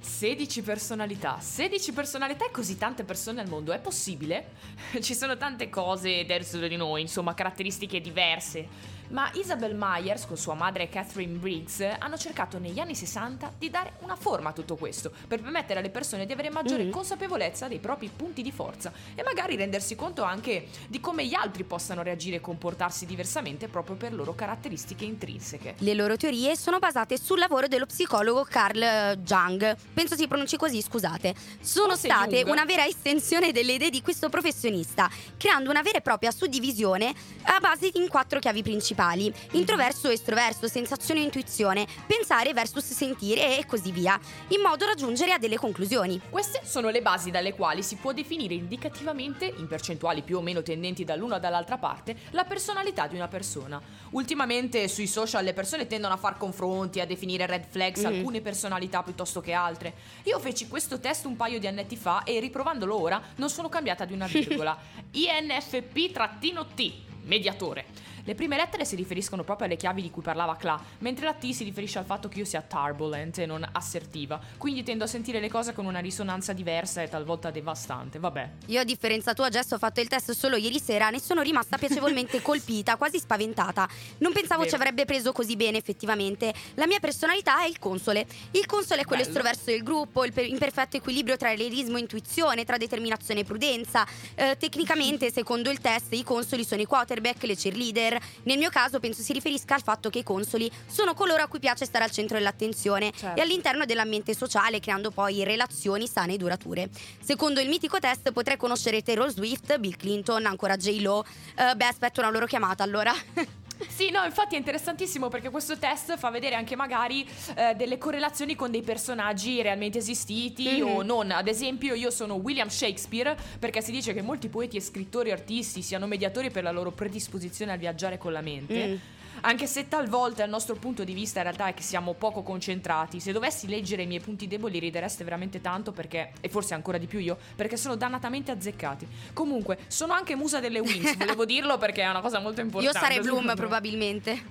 16 0.00 0.62
personalità. 0.62 1.38
16 1.40 1.92
personalità 1.92 2.46
e 2.46 2.50
così 2.50 2.78
tante 2.78 3.04
persone 3.04 3.40
al 3.40 3.48
mondo. 3.48 3.72
È 3.72 3.78
possibile? 3.78 4.52
Ci 5.00 5.14
sono 5.14 5.36
tante 5.36 5.68
cose 5.68 6.22
diverse 6.22 6.58
da 6.58 6.66
di 6.66 6.76
noi, 6.76 7.02
insomma, 7.02 7.34
caratteristiche 7.34 8.00
diverse. 8.00 8.98
Ma 9.10 9.28
Isabel 9.34 9.74
Myers, 9.76 10.24
con 10.24 10.36
sua 10.36 10.54
madre 10.54 10.88
Catherine 10.88 11.36
Briggs, 11.36 11.80
hanno 11.98 12.16
cercato 12.16 12.60
negli 12.60 12.78
anni 12.78 12.94
60 12.94 13.54
di 13.58 13.68
dare 13.68 13.94
una 14.02 14.14
forma 14.14 14.50
a 14.50 14.52
tutto 14.52 14.76
questo, 14.76 15.10
per 15.26 15.40
permettere 15.40 15.80
alle 15.80 15.90
persone 15.90 16.26
di 16.26 16.32
avere 16.32 16.48
maggiore 16.48 16.84
Mhm. 16.84 16.90
consapevolezza 16.92 17.66
dei 17.66 17.80
propri 17.80 18.08
punti 18.14 18.40
di 18.40 18.52
forza 18.52 18.92
e 19.16 19.24
magari 19.24 19.56
rendersi 19.56 19.96
conto 19.96 20.22
anche 20.22 20.68
di 20.86 21.00
come 21.00 21.26
gli 21.26 21.34
altri 21.34 21.64
possano 21.64 22.02
reagire 22.04 22.36
e 22.36 22.40
comportarsi 22.40 23.04
diversamente 23.04 23.66
proprio 23.66 23.96
per 23.96 24.14
loro 24.14 24.32
caratteristiche 24.36 25.04
intrinseche. 25.04 25.74
Le 25.78 25.94
loro 25.94 26.16
teorie 26.16 26.54
sono 26.56 26.78
basate 26.78 27.18
sul 27.18 27.40
lavoro 27.40 27.66
dello 27.66 27.86
psicologo 27.86 28.44
Carl 28.44 29.16
Jung, 29.24 29.76
penso 29.92 30.16
si 30.16 30.26
pronunci 30.26 30.56
così, 30.56 30.80
scusate. 30.82 31.34
Sono 31.60 31.90
Forse 31.90 32.08
state 32.08 32.36
Jung. 32.38 32.50
una 32.50 32.64
vera 32.64 32.86
estensione 32.86 33.52
delle 33.52 33.72
idee 33.74 33.90
di 33.90 34.02
questo 34.02 34.28
professionista, 34.28 35.10
creando 35.36 35.70
una 35.70 35.82
vera 35.82 35.98
e 35.98 36.00
propria 36.00 36.30
suddivisione 36.30 37.12
a 37.44 37.58
base 37.60 37.90
in 37.94 38.08
quattro 38.08 38.38
chiavi 38.38 38.62
principali: 38.62 39.32
introverso, 39.52 40.08
estroverso, 40.08 40.68
sensazione 40.68 41.20
e 41.20 41.24
intuizione, 41.24 41.86
pensare 42.06 42.52
versus 42.52 42.84
sentire 42.92 43.58
e 43.58 43.66
così 43.66 43.90
via, 43.92 44.18
in 44.48 44.60
modo 44.60 44.84
da 44.84 44.94
giungere 44.94 45.32
a 45.32 45.38
delle 45.38 45.56
conclusioni. 45.56 46.20
Queste 46.30 46.60
sono 46.64 46.88
le 46.90 47.02
basi 47.02 47.30
dalle 47.30 47.54
quali 47.54 47.82
si 47.82 47.96
può 47.96 48.12
definire 48.12 48.54
indicativamente, 48.54 49.44
in 49.56 49.66
percentuali 49.66 50.22
più 50.22 50.38
o 50.38 50.40
meno 50.40 50.62
tendenti 50.62 51.04
dall'una 51.04 51.36
o 51.36 51.38
dall'altra 51.38 51.78
parte, 51.78 52.16
la 52.30 52.44
personalità 52.44 53.06
di 53.06 53.16
una 53.16 53.28
persona. 53.28 53.80
Ultimamente 54.10 54.88
sui 54.88 55.06
social 55.06 55.44
le 55.44 55.52
persone 55.54 55.86
tendono 55.86 56.14
a 56.14 56.16
far 56.16 56.36
confronti, 56.36 57.00
a 57.00 57.06
definire 57.06 57.46
red 57.46 57.64
flags 57.68 58.00
Mhm. 58.00 58.06
alcune 58.06 58.40
personalità 58.40 59.02
piuttosto 59.02 59.40
che 59.40 59.52
altre. 59.52 59.79
Io 60.24 60.38
feci 60.38 60.68
questo 60.68 61.00
test 61.00 61.24
un 61.24 61.36
paio 61.36 61.58
di 61.58 61.66
annetti 61.66 61.96
fa 61.96 62.24
e 62.24 62.38
riprovandolo 62.40 62.98
ora 62.98 63.20
non 63.36 63.48
sono 63.48 63.68
cambiata 63.68 64.04
di 64.04 64.12
una 64.12 64.26
virgola. 64.28 64.76
INFP-T, 65.10 66.92
mediatore. 67.24 67.86
Le 68.30 68.36
prime 68.36 68.54
lettere 68.54 68.84
si 68.84 68.94
riferiscono 68.94 69.42
proprio 69.42 69.66
alle 69.66 69.74
chiavi 69.74 70.02
di 70.02 70.08
cui 70.08 70.22
parlava 70.22 70.54
Cla, 70.54 70.80
mentre 70.98 71.24
la 71.24 71.32
T 71.32 71.50
si 71.50 71.64
riferisce 71.64 71.98
al 71.98 72.04
fatto 72.04 72.28
che 72.28 72.38
io 72.38 72.44
sia 72.44 72.62
turbulent 72.62 73.38
e 73.38 73.44
non 73.44 73.68
assertiva, 73.72 74.40
quindi 74.56 74.84
tendo 74.84 75.02
a 75.02 75.08
sentire 75.08 75.40
le 75.40 75.48
cose 75.48 75.72
con 75.72 75.84
una 75.84 75.98
risonanza 75.98 76.52
diversa 76.52 77.02
e 77.02 77.08
talvolta 77.08 77.50
devastante. 77.50 78.20
Vabbè. 78.20 78.50
Io 78.66 78.80
a 78.80 78.84
differenza 78.84 79.34
tua 79.34 79.48
Jess 79.48 79.72
ho 79.72 79.78
fatto 79.78 80.00
il 80.00 80.06
test 80.06 80.30
solo 80.30 80.54
ieri 80.54 80.78
sera, 80.78 81.10
ne 81.10 81.18
sono 81.18 81.42
rimasta 81.42 81.76
piacevolmente 81.76 82.38
colpita, 82.40 82.94
quasi 82.94 83.18
spaventata. 83.18 83.88
Non 84.18 84.32
pensavo 84.32 84.60
Vero. 84.60 84.70
ci 84.70 84.76
avrebbe 84.76 85.06
preso 85.06 85.32
così 85.32 85.56
bene 85.56 85.78
effettivamente. 85.78 86.54
La 86.74 86.86
mia 86.86 87.00
personalità 87.00 87.64
è 87.64 87.66
il 87.66 87.80
console. 87.80 88.24
Il 88.52 88.66
console 88.66 89.00
è 89.00 89.04
quello 89.06 89.24
Bello. 89.24 89.36
estroverso 89.36 89.72
del 89.72 89.82
gruppo, 89.82 90.24
il 90.24 90.32
per- 90.32 90.46
imperfetto 90.46 90.96
equilibrio 90.96 91.36
tra 91.36 91.48
realismo 91.48 91.96
e 91.96 92.00
intuizione, 92.02 92.64
tra 92.64 92.76
determinazione 92.76 93.40
e 93.40 93.44
prudenza. 93.44 94.06
Eh, 94.36 94.56
tecnicamente, 94.56 95.32
secondo 95.32 95.68
il 95.68 95.80
test, 95.80 96.12
i 96.12 96.22
consoli 96.22 96.64
sono 96.64 96.80
i 96.80 96.86
quarterback, 96.86 97.42
le 97.42 97.56
cheerleader. 97.56 98.18
Nel 98.44 98.58
mio 98.58 98.70
caso 98.70 99.00
penso 99.00 99.22
si 99.22 99.32
riferisca 99.32 99.74
al 99.74 99.82
fatto 99.82 100.10
che 100.10 100.18
i 100.20 100.22
consoli 100.22 100.70
sono 100.86 101.14
coloro 101.14 101.42
a 101.42 101.46
cui 101.46 101.58
piace 101.58 101.84
stare 101.84 102.04
al 102.04 102.10
centro 102.10 102.36
dell'attenzione 102.36 103.12
Certo. 103.16 103.38
e 103.38 103.42
all'interno 103.42 103.84
dell'ambiente 103.84 104.34
sociale, 104.34 104.80
creando 104.80 105.10
poi 105.10 105.44
relazioni 105.44 106.06
sane 106.06 106.34
e 106.34 106.36
durature. 106.36 106.88
Secondo 107.22 107.60
il 107.60 107.68
mitico 107.68 107.98
test 107.98 108.32
potrei 108.32 108.56
conoscere 108.56 109.02
Taylor 109.02 109.30
Swift, 109.30 109.78
Bill 109.78 109.96
Clinton, 109.96 110.46
ancora 110.46 110.76
J-Lo. 110.76 111.24
Eh, 111.56 111.74
beh, 111.74 111.84
aspetto 111.84 112.20
una 112.20 112.30
loro 112.30 112.46
chiamata 112.46 112.82
allora. 112.82 113.12
Sì, 113.88 114.10
no, 114.10 114.24
infatti 114.24 114.54
è 114.54 114.58
interessantissimo 114.58 115.28
perché 115.28 115.50
questo 115.50 115.78
test 115.78 116.16
fa 116.16 116.30
vedere 116.30 116.54
anche 116.54 116.76
magari 116.76 117.26
eh, 117.54 117.74
delle 117.74 117.98
correlazioni 117.98 118.54
con 118.54 118.70
dei 118.70 118.82
personaggi 118.82 119.60
realmente 119.62 119.98
esistiti 119.98 120.80
Mhm. 120.80 120.86
o 120.88 121.02
non. 121.02 121.30
Ad 121.30 121.48
esempio, 121.48 121.94
io 121.94 122.10
sono 122.10 122.34
William 122.34 122.68
Shakespeare 122.68 123.36
perché 123.58 123.80
si 123.82 123.90
dice 123.90 124.12
che 124.12 124.22
molti 124.22 124.48
poeti 124.48 124.76
e 124.76 124.80
scrittori 124.80 125.30
artisti 125.30 125.82
siano 125.82 126.06
mediatori 126.06 126.50
per 126.50 126.62
la 126.62 126.70
loro 126.70 126.90
predisposizione 126.90 127.72
a 127.72 127.76
viaggiare 127.76 128.18
con 128.18 128.32
la 128.32 128.40
mente. 128.40 128.86
Mm. 128.86 128.94
Anche 129.42 129.66
se 129.66 129.88
talvolta 129.88 130.44
il 130.44 130.50
nostro 130.50 130.74
punto 130.74 131.04
di 131.04 131.12
vista 131.12 131.38
in 131.38 131.44
realtà 131.44 131.68
è 131.68 131.74
che 131.74 131.82
siamo 131.82 132.14
poco 132.14 132.42
concentrati. 132.42 133.20
Se 133.20 133.32
dovessi 133.32 133.66
leggere 133.68 134.02
i 134.02 134.06
miei 134.06 134.20
punti 134.20 134.46
deboli 134.46 134.78
ridereste 134.78 135.24
veramente 135.24 135.60
tanto 135.60 135.92
perché, 135.92 136.32
e 136.40 136.48
forse 136.48 136.74
ancora 136.74 136.98
di 136.98 137.06
più 137.06 137.18
io, 137.18 137.38
perché 137.56 137.76
sono 137.76 137.96
dannatamente 137.96 138.50
azzeccati. 138.50 139.06
Comunque, 139.32 139.78
sono 139.86 140.12
anche 140.12 140.34
musa 140.34 140.60
delle 140.60 140.80
Wings, 140.80 141.16
volevo 141.18 141.44
dirlo 141.44 141.78
perché 141.78 142.02
è 142.02 142.08
una 142.08 142.20
cosa 142.20 142.38
molto 142.38 142.60
Io 142.60 142.66
importante. 142.66 142.98
sarei 142.98 143.20
Bloom 143.20 143.54
probabilmente. 143.54 144.42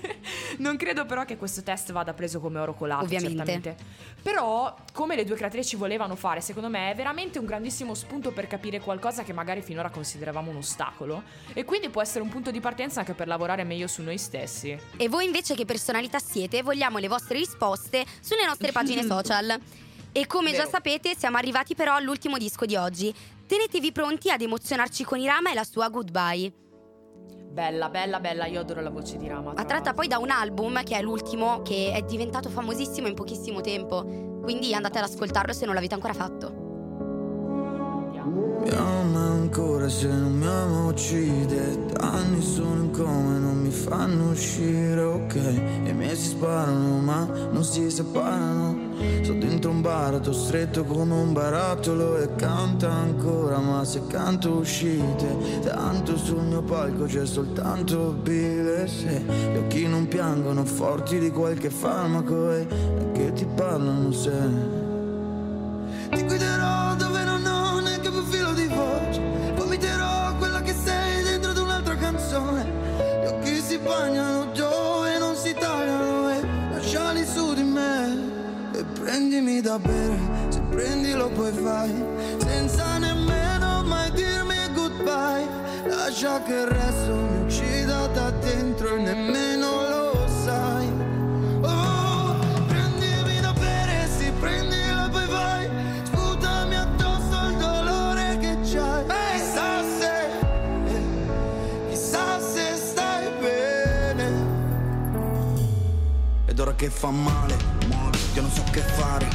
non 0.58 0.76
credo 0.76 1.06
però 1.06 1.24
che 1.24 1.36
questo 1.36 1.62
test 1.62 1.92
vada 1.92 2.12
preso 2.12 2.40
come 2.40 2.58
oro 2.58 2.74
colato, 2.74 3.04
Ovviamente. 3.04 3.36
certamente. 3.36 3.76
Però, 4.22 4.76
come 4.92 5.16
le 5.16 5.24
due 5.24 5.36
creatrici 5.36 5.76
volevano 5.76 6.14
fare, 6.14 6.40
secondo 6.40 6.68
me 6.68 6.90
è 6.90 6.94
veramente 6.94 7.38
un 7.38 7.46
grandissimo 7.46 7.94
spunto 7.94 8.32
per 8.32 8.46
capire 8.46 8.78
qualcosa 8.80 9.22
che 9.22 9.32
magari 9.32 9.62
finora 9.62 9.90
consideravamo 9.90 10.50
un 10.50 10.56
ostacolo 10.56 11.22
e 11.54 11.64
quindi 11.64 11.88
può 11.88 12.02
essere 12.02 12.22
un 12.22 12.28
punto 12.28 12.50
di 12.50 12.60
partenza 12.60 13.00
anche 13.00 13.14
per 13.14 13.26
lavorare 13.26 13.64
meglio 13.64 13.86
su 13.86 14.02
noi 14.02 14.18
stessi. 14.20 14.78
E 14.96 15.08
voi 15.08 15.24
invece 15.24 15.54
che 15.54 15.64
personalità 15.64 16.18
siete? 16.20 16.62
Vogliamo 16.62 16.98
le 16.98 17.08
vostre 17.08 17.38
risposte 17.38 18.04
sulle 18.20 18.46
nostre 18.46 18.70
pagine 18.70 19.02
social. 19.06 19.58
E 20.12 20.26
come 20.26 20.50
già 20.50 20.58
Vero. 20.58 20.70
sapete, 20.70 21.14
siamo 21.16 21.36
arrivati 21.36 21.74
però 21.74 21.94
all'ultimo 21.94 22.36
disco 22.38 22.66
di 22.66 22.76
oggi. 22.76 23.12
Tenetevi 23.46 23.92
pronti 23.92 24.30
ad 24.30 24.40
emozionarci 24.42 25.02
con 25.04 25.18
Irama 25.18 25.50
e 25.50 25.54
la 25.54 25.64
sua 25.64 25.88
Goodbye. 25.88 26.52
Bella, 27.50 27.88
bella, 27.88 28.20
bella, 28.20 28.46
io 28.46 28.60
adoro 28.60 28.80
la 28.80 28.90
voce 28.90 29.16
di 29.16 29.26
Rama. 29.26 29.52
tra 29.52 29.62
Attratta 29.62 29.74
l'altro. 29.74 29.94
poi 29.94 30.06
da 30.08 30.18
un 30.18 30.30
album 30.30 30.82
che 30.84 30.96
è 30.96 31.02
l'ultimo, 31.02 31.62
che 31.62 31.90
è 31.92 32.02
diventato 32.02 32.48
famosissimo 32.48 33.08
in 33.08 33.14
pochissimo 33.14 33.60
tempo. 33.60 34.04
Quindi 34.42 34.72
andate 34.72 34.98
ad 34.98 35.04
ascoltarlo 35.04 35.52
se 35.52 35.66
non 35.66 35.74
l'avete 35.74 35.94
ancora 35.94 36.14
fatto. 36.14 36.59
Mi 38.30 38.70
ama 38.70 39.20
ancora 39.20 39.88
se 39.88 40.06
non 40.06 40.32
mi 40.32 40.46
ama 40.46 40.86
uccide. 40.86 41.86
Anni 41.98 42.40
sono 42.40 42.82
in 42.82 42.90
coma 42.92 43.38
non 43.38 43.58
mi 43.58 43.70
fanno 43.70 44.30
uscire, 44.30 45.02
ok. 45.02 45.34
I 45.86 45.92
miei 45.92 46.14
si 46.14 46.28
sparano 46.28 46.98
ma 46.98 47.26
non 47.50 47.64
si 47.64 47.90
separano. 47.90 48.88
Sto 49.22 49.32
dentro 49.32 49.70
un 49.70 49.80
baratro 49.80 50.32
stretto 50.32 50.84
come 50.84 51.14
un 51.14 51.32
barattolo 51.32 52.18
E 52.18 52.34
canta 52.34 52.90
ancora 52.90 53.58
ma 53.58 53.84
se 53.84 54.06
canto 54.06 54.58
uscite. 54.58 55.60
Tanto 55.62 56.16
sul 56.16 56.42
mio 56.42 56.62
palco 56.62 57.04
c'è 57.04 57.24
soltanto 57.24 58.12
bile 58.12 58.86
Se 58.86 59.24
gli 59.52 59.56
occhi 59.56 59.86
non 59.86 60.06
piangono 60.06 60.64
forti 60.64 61.18
di 61.18 61.30
qualche 61.30 61.70
farmaco 61.70 62.52
E 62.52 62.66
che 63.12 63.32
ti 63.32 63.46
parlano 63.46 64.12
se 64.12 64.78
ti 66.10 66.24
guiderò 66.24 66.96
dove 66.96 67.24
non 67.24 67.46
più 68.20 68.24
filo 68.24 68.52
di 68.52 68.66
voce. 68.66 69.20
Vomiterò 69.54 70.34
quella 70.36 70.60
che 70.60 70.74
sei 70.74 71.22
dentro 71.22 71.50
ad 71.50 71.58
un'altra 71.58 71.96
canzone. 71.96 72.64
Gli 73.22 73.26
occhi 73.26 73.60
si 73.60 73.78
bagnano 73.78 74.46
dove 74.52 75.18
non 75.18 75.34
si 75.34 75.54
tagliano. 75.54 76.30
E 76.30 76.40
lasciali 76.72 77.24
su 77.24 77.54
di 77.54 77.62
me 77.62 78.68
E 78.72 78.84
prendimi 78.84 79.60
da 79.60 79.78
bere. 79.78 80.18
Se 80.48 80.60
prendi 80.68 81.10
prendilo 81.10 81.28
poi 81.30 81.52
fai 81.52 82.04
senza 82.38 82.98
nemmeno 82.98 83.82
mai 83.84 84.10
dirmi 84.12 84.56
goodbye. 84.74 85.46
Lascia 85.86 86.42
che 86.42 86.54
il 86.54 86.66
resto 86.66 87.14
mi 87.14 87.42
uccida 87.42 88.06
da 88.08 88.30
dentro 88.30 88.96
e 88.96 89.02
nemmeno 89.02 89.49
ed 106.60 106.66
ora 106.66 106.74
che 106.74 106.90
fa 106.90 107.10
male, 107.10 107.56
io 108.34 108.42
non 108.42 108.50
so 108.50 108.62
che 108.70 108.80
fare. 108.80 109.26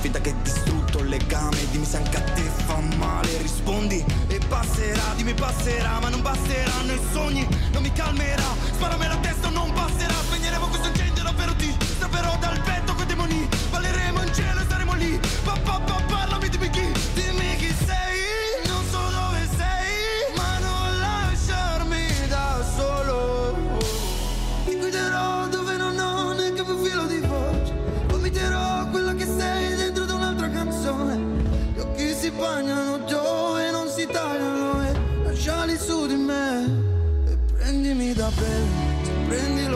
Finta 0.00 0.20
che 0.20 0.34
distrutto 0.42 1.00
il 1.00 1.08
legame 1.08 1.56
Dimmi 1.70 1.84
se 1.84 1.96
anche 1.96 2.16
a 2.16 2.20
te 2.20 2.42
fa 2.42 2.78
male. 2.96 3.36
Rispondi 3.38 4.04
e 4.28 4.38
passerà, 4.48 5.02
dimmi 5.16 5.34
passerà 5.34 5.98
Ma 6.00 6.08
non 6.08 6.22
basteranno 6.22 6.92
i 6.92 7.00
sogni, 7.12 7.46
non 7.72 7.82
mi 7.82 7.92
calmerà. 7.92 8.54
Sparami 8.72 9.06
la 9.06 9.16
testa, 9.16 9.48
non 9.50 9.72
passerà. 9.72 10.14
Spegneremo 10.14 10.66
questo 10.68 10.88
incendio, 10.88 11.22
davvero 11.24 11.54
ti 11.56 11.76
strapperò 11.96 12.36
dal 12.38 12.60
petto 12.60 12.94
coi 12.94 13.06
demoni. 13.06 13.48
Balleremo 13.70 14.22
in 14.22 14.32
cielo 14.32 14.60
e 14.60 14.64
staremo 14.64 14.94
lì. 14.94 15.20
Pa, 15.44 15.58
pa, 15.62 15.80
pa, 15.80 16.02
Parlami, 16.08 16.35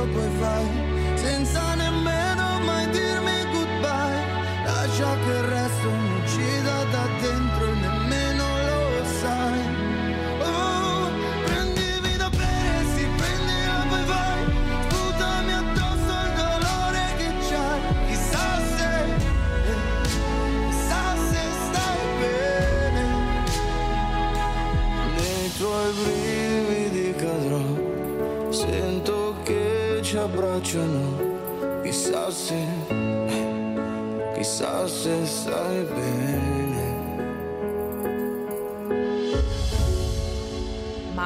prendilo 0.00 0.06
poi 0.06 0.30
fai 0.40 0.79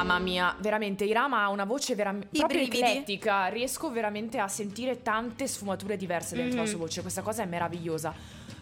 Mamma 0.05 0.19
mia, 0.19 0.55
veramente 0.59 1.03
Irama 1.03 1.41
ha 1.41 1.49
una 1.49 1.65
voce 1.65 1.95
vera- 1.95 2.11
proprio 2.13 2.45
brividi. 2.45 2.77
eclettica. 2.79 3.47
Riesco 3.47 3.89
veramente 3.89 4.37
a 4.37 4.47
sentire 4.47 5.01
tante 5.01 5.47
sfumature 5.47 5.97
diverse 5.97 6.35
dentro 6.35 6.57
la 6.57 6.61
Mhm. 6.63 6.69
sua 6.69 6.77
voce. 6.77 7.01
Questa 7.01 7.23
cosa 7.23 7.41
è 7.41 7.45
meravigliosa. 7.47 8.13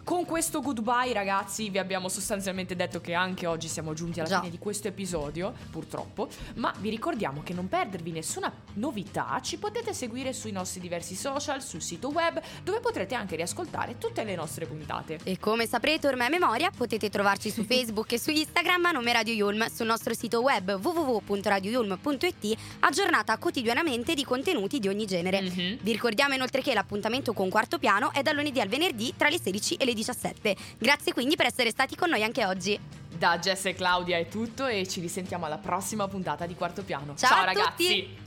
Con 0.04 0.26
questo 0.26 0.60
goodbye, 0.62 1.14
ragazzi, 1.14 1.70
vi 1.70 1.78
abbiamo 1.78 2.10
sostanzialmente 2.10 2.76
detto 2.76 3.00
che 3.00 3.14
anche 3.14 3.48
oggi 3.48 3.70
siamo 3.70 3.94
giunti 3.94 4.20
alla 4.20 4.28
Già. 4.28 4.40
fine 4.40 4.52
di 4.52 4.58
questo 4.58 4.90
episodio, 4.90 5.54
purtroppo. 5.72 6.28
Ma 6.56 6.74
vi 6.80 6.90
ricordiamo 6.90 7.42
che 7.42 7.54
non 7.54 7.70
perdervi 7.70 8.12
nessuna 8.12 8.52
novità, 8.74 9.40
ci 9.42 9.58
potete 9.58 9.94
seguire 9.94 10.34
sui 10.34 10.52
nostri 10.52 10.82
diversi 10.82 11.16
social, 11.16 11.62
sul 11.62 11.82
sito 11.82 12.10
web, 12.10 12.42
dove 12.64 12.82
potrete 12.82 13.16
anche 13.16 13.38
riascoltare 13.38 13.98
tutte 13.98 14.26
le 14.26 14.36
nostre 14.36 14.66
puntate. 14.66 15.20
E 15.24 15.40
come 15.40 15.66
saprete 15.66 16.08
ormai 16.08 16.28
a 16.28 16.32
memoria 16.32 16.70
potete 16.76 17.10
trovarci 17.10 17.50
su 17.50 17.64
Facebook 17.66 18.12
e 18.12 18.20
su 18.20 18.30
Instagram 18.30 18.86
a 18.86 18.92
nome 18.92 19.14
Radio 19.14 19.34
Yulm, 19.34 19.68
sul 19.74 19.86
nostro 19.86 20.14
sito 20.14 20.42
web 20.42 20.80
www.radioyulm.it 20.84 22.58
aggiornata 22.80 23.38
quotidianamente 23.38 24.16
di 24.16 24.26
contenuti 24.26 24.80
di 24.80 24.90
ogni 24.90 25.06
genere. 25.06 25.42
Mhm. 25.42 25.78
Vi 25.82 25.92
ricordiamo 25.94 26.34
inoltre 26.34 26.62
che 26.62 26.74
l'appuntamento 26.74 27.32
con 27.32 27.48
Quarto 27.50 27.80
Piano 27.80 28.12
è 28.12 28.22
dal 28.22 28.36
lunedì 28.36 28.60
al 28.60 28.68
venerdì 28.68 29.14
tra 29.16 29.30
le 29.30 29.40
16 29.40 29.76
e 29.76 29.86
le 29.86 29.93
17. 29.94 30.56
Grazie 30.78 31.14
quindi 31.14 31.36
per 31.36 31.46
essere 31.46 31.70
stati 31.70 31.96
con 31.96 32.10
noi 32.10 32.24
anche 32.24 32.46
oggi. 32.46 32.80
Da 33.10 33.38
Jess 33.40 33.66
e 33.66 33.74
Claudia 33.74 34.18
è 34.18 34.28
tutto 34.28 34.66
e 34.66 34.88
ci 34.88 35.00
risentiamo 35.00 35.46
alla 35.46 35.58
prossima 35.58 36.08
puntata 36.08 36.46
di 36.46 36.56
Quarto 36.56 36.84
Piano. 36.84 37.16
Ciao 37.16 37.42
a 37.42 37.46
ragazzi! 37.46 37.86
tutti! 37.86 38.23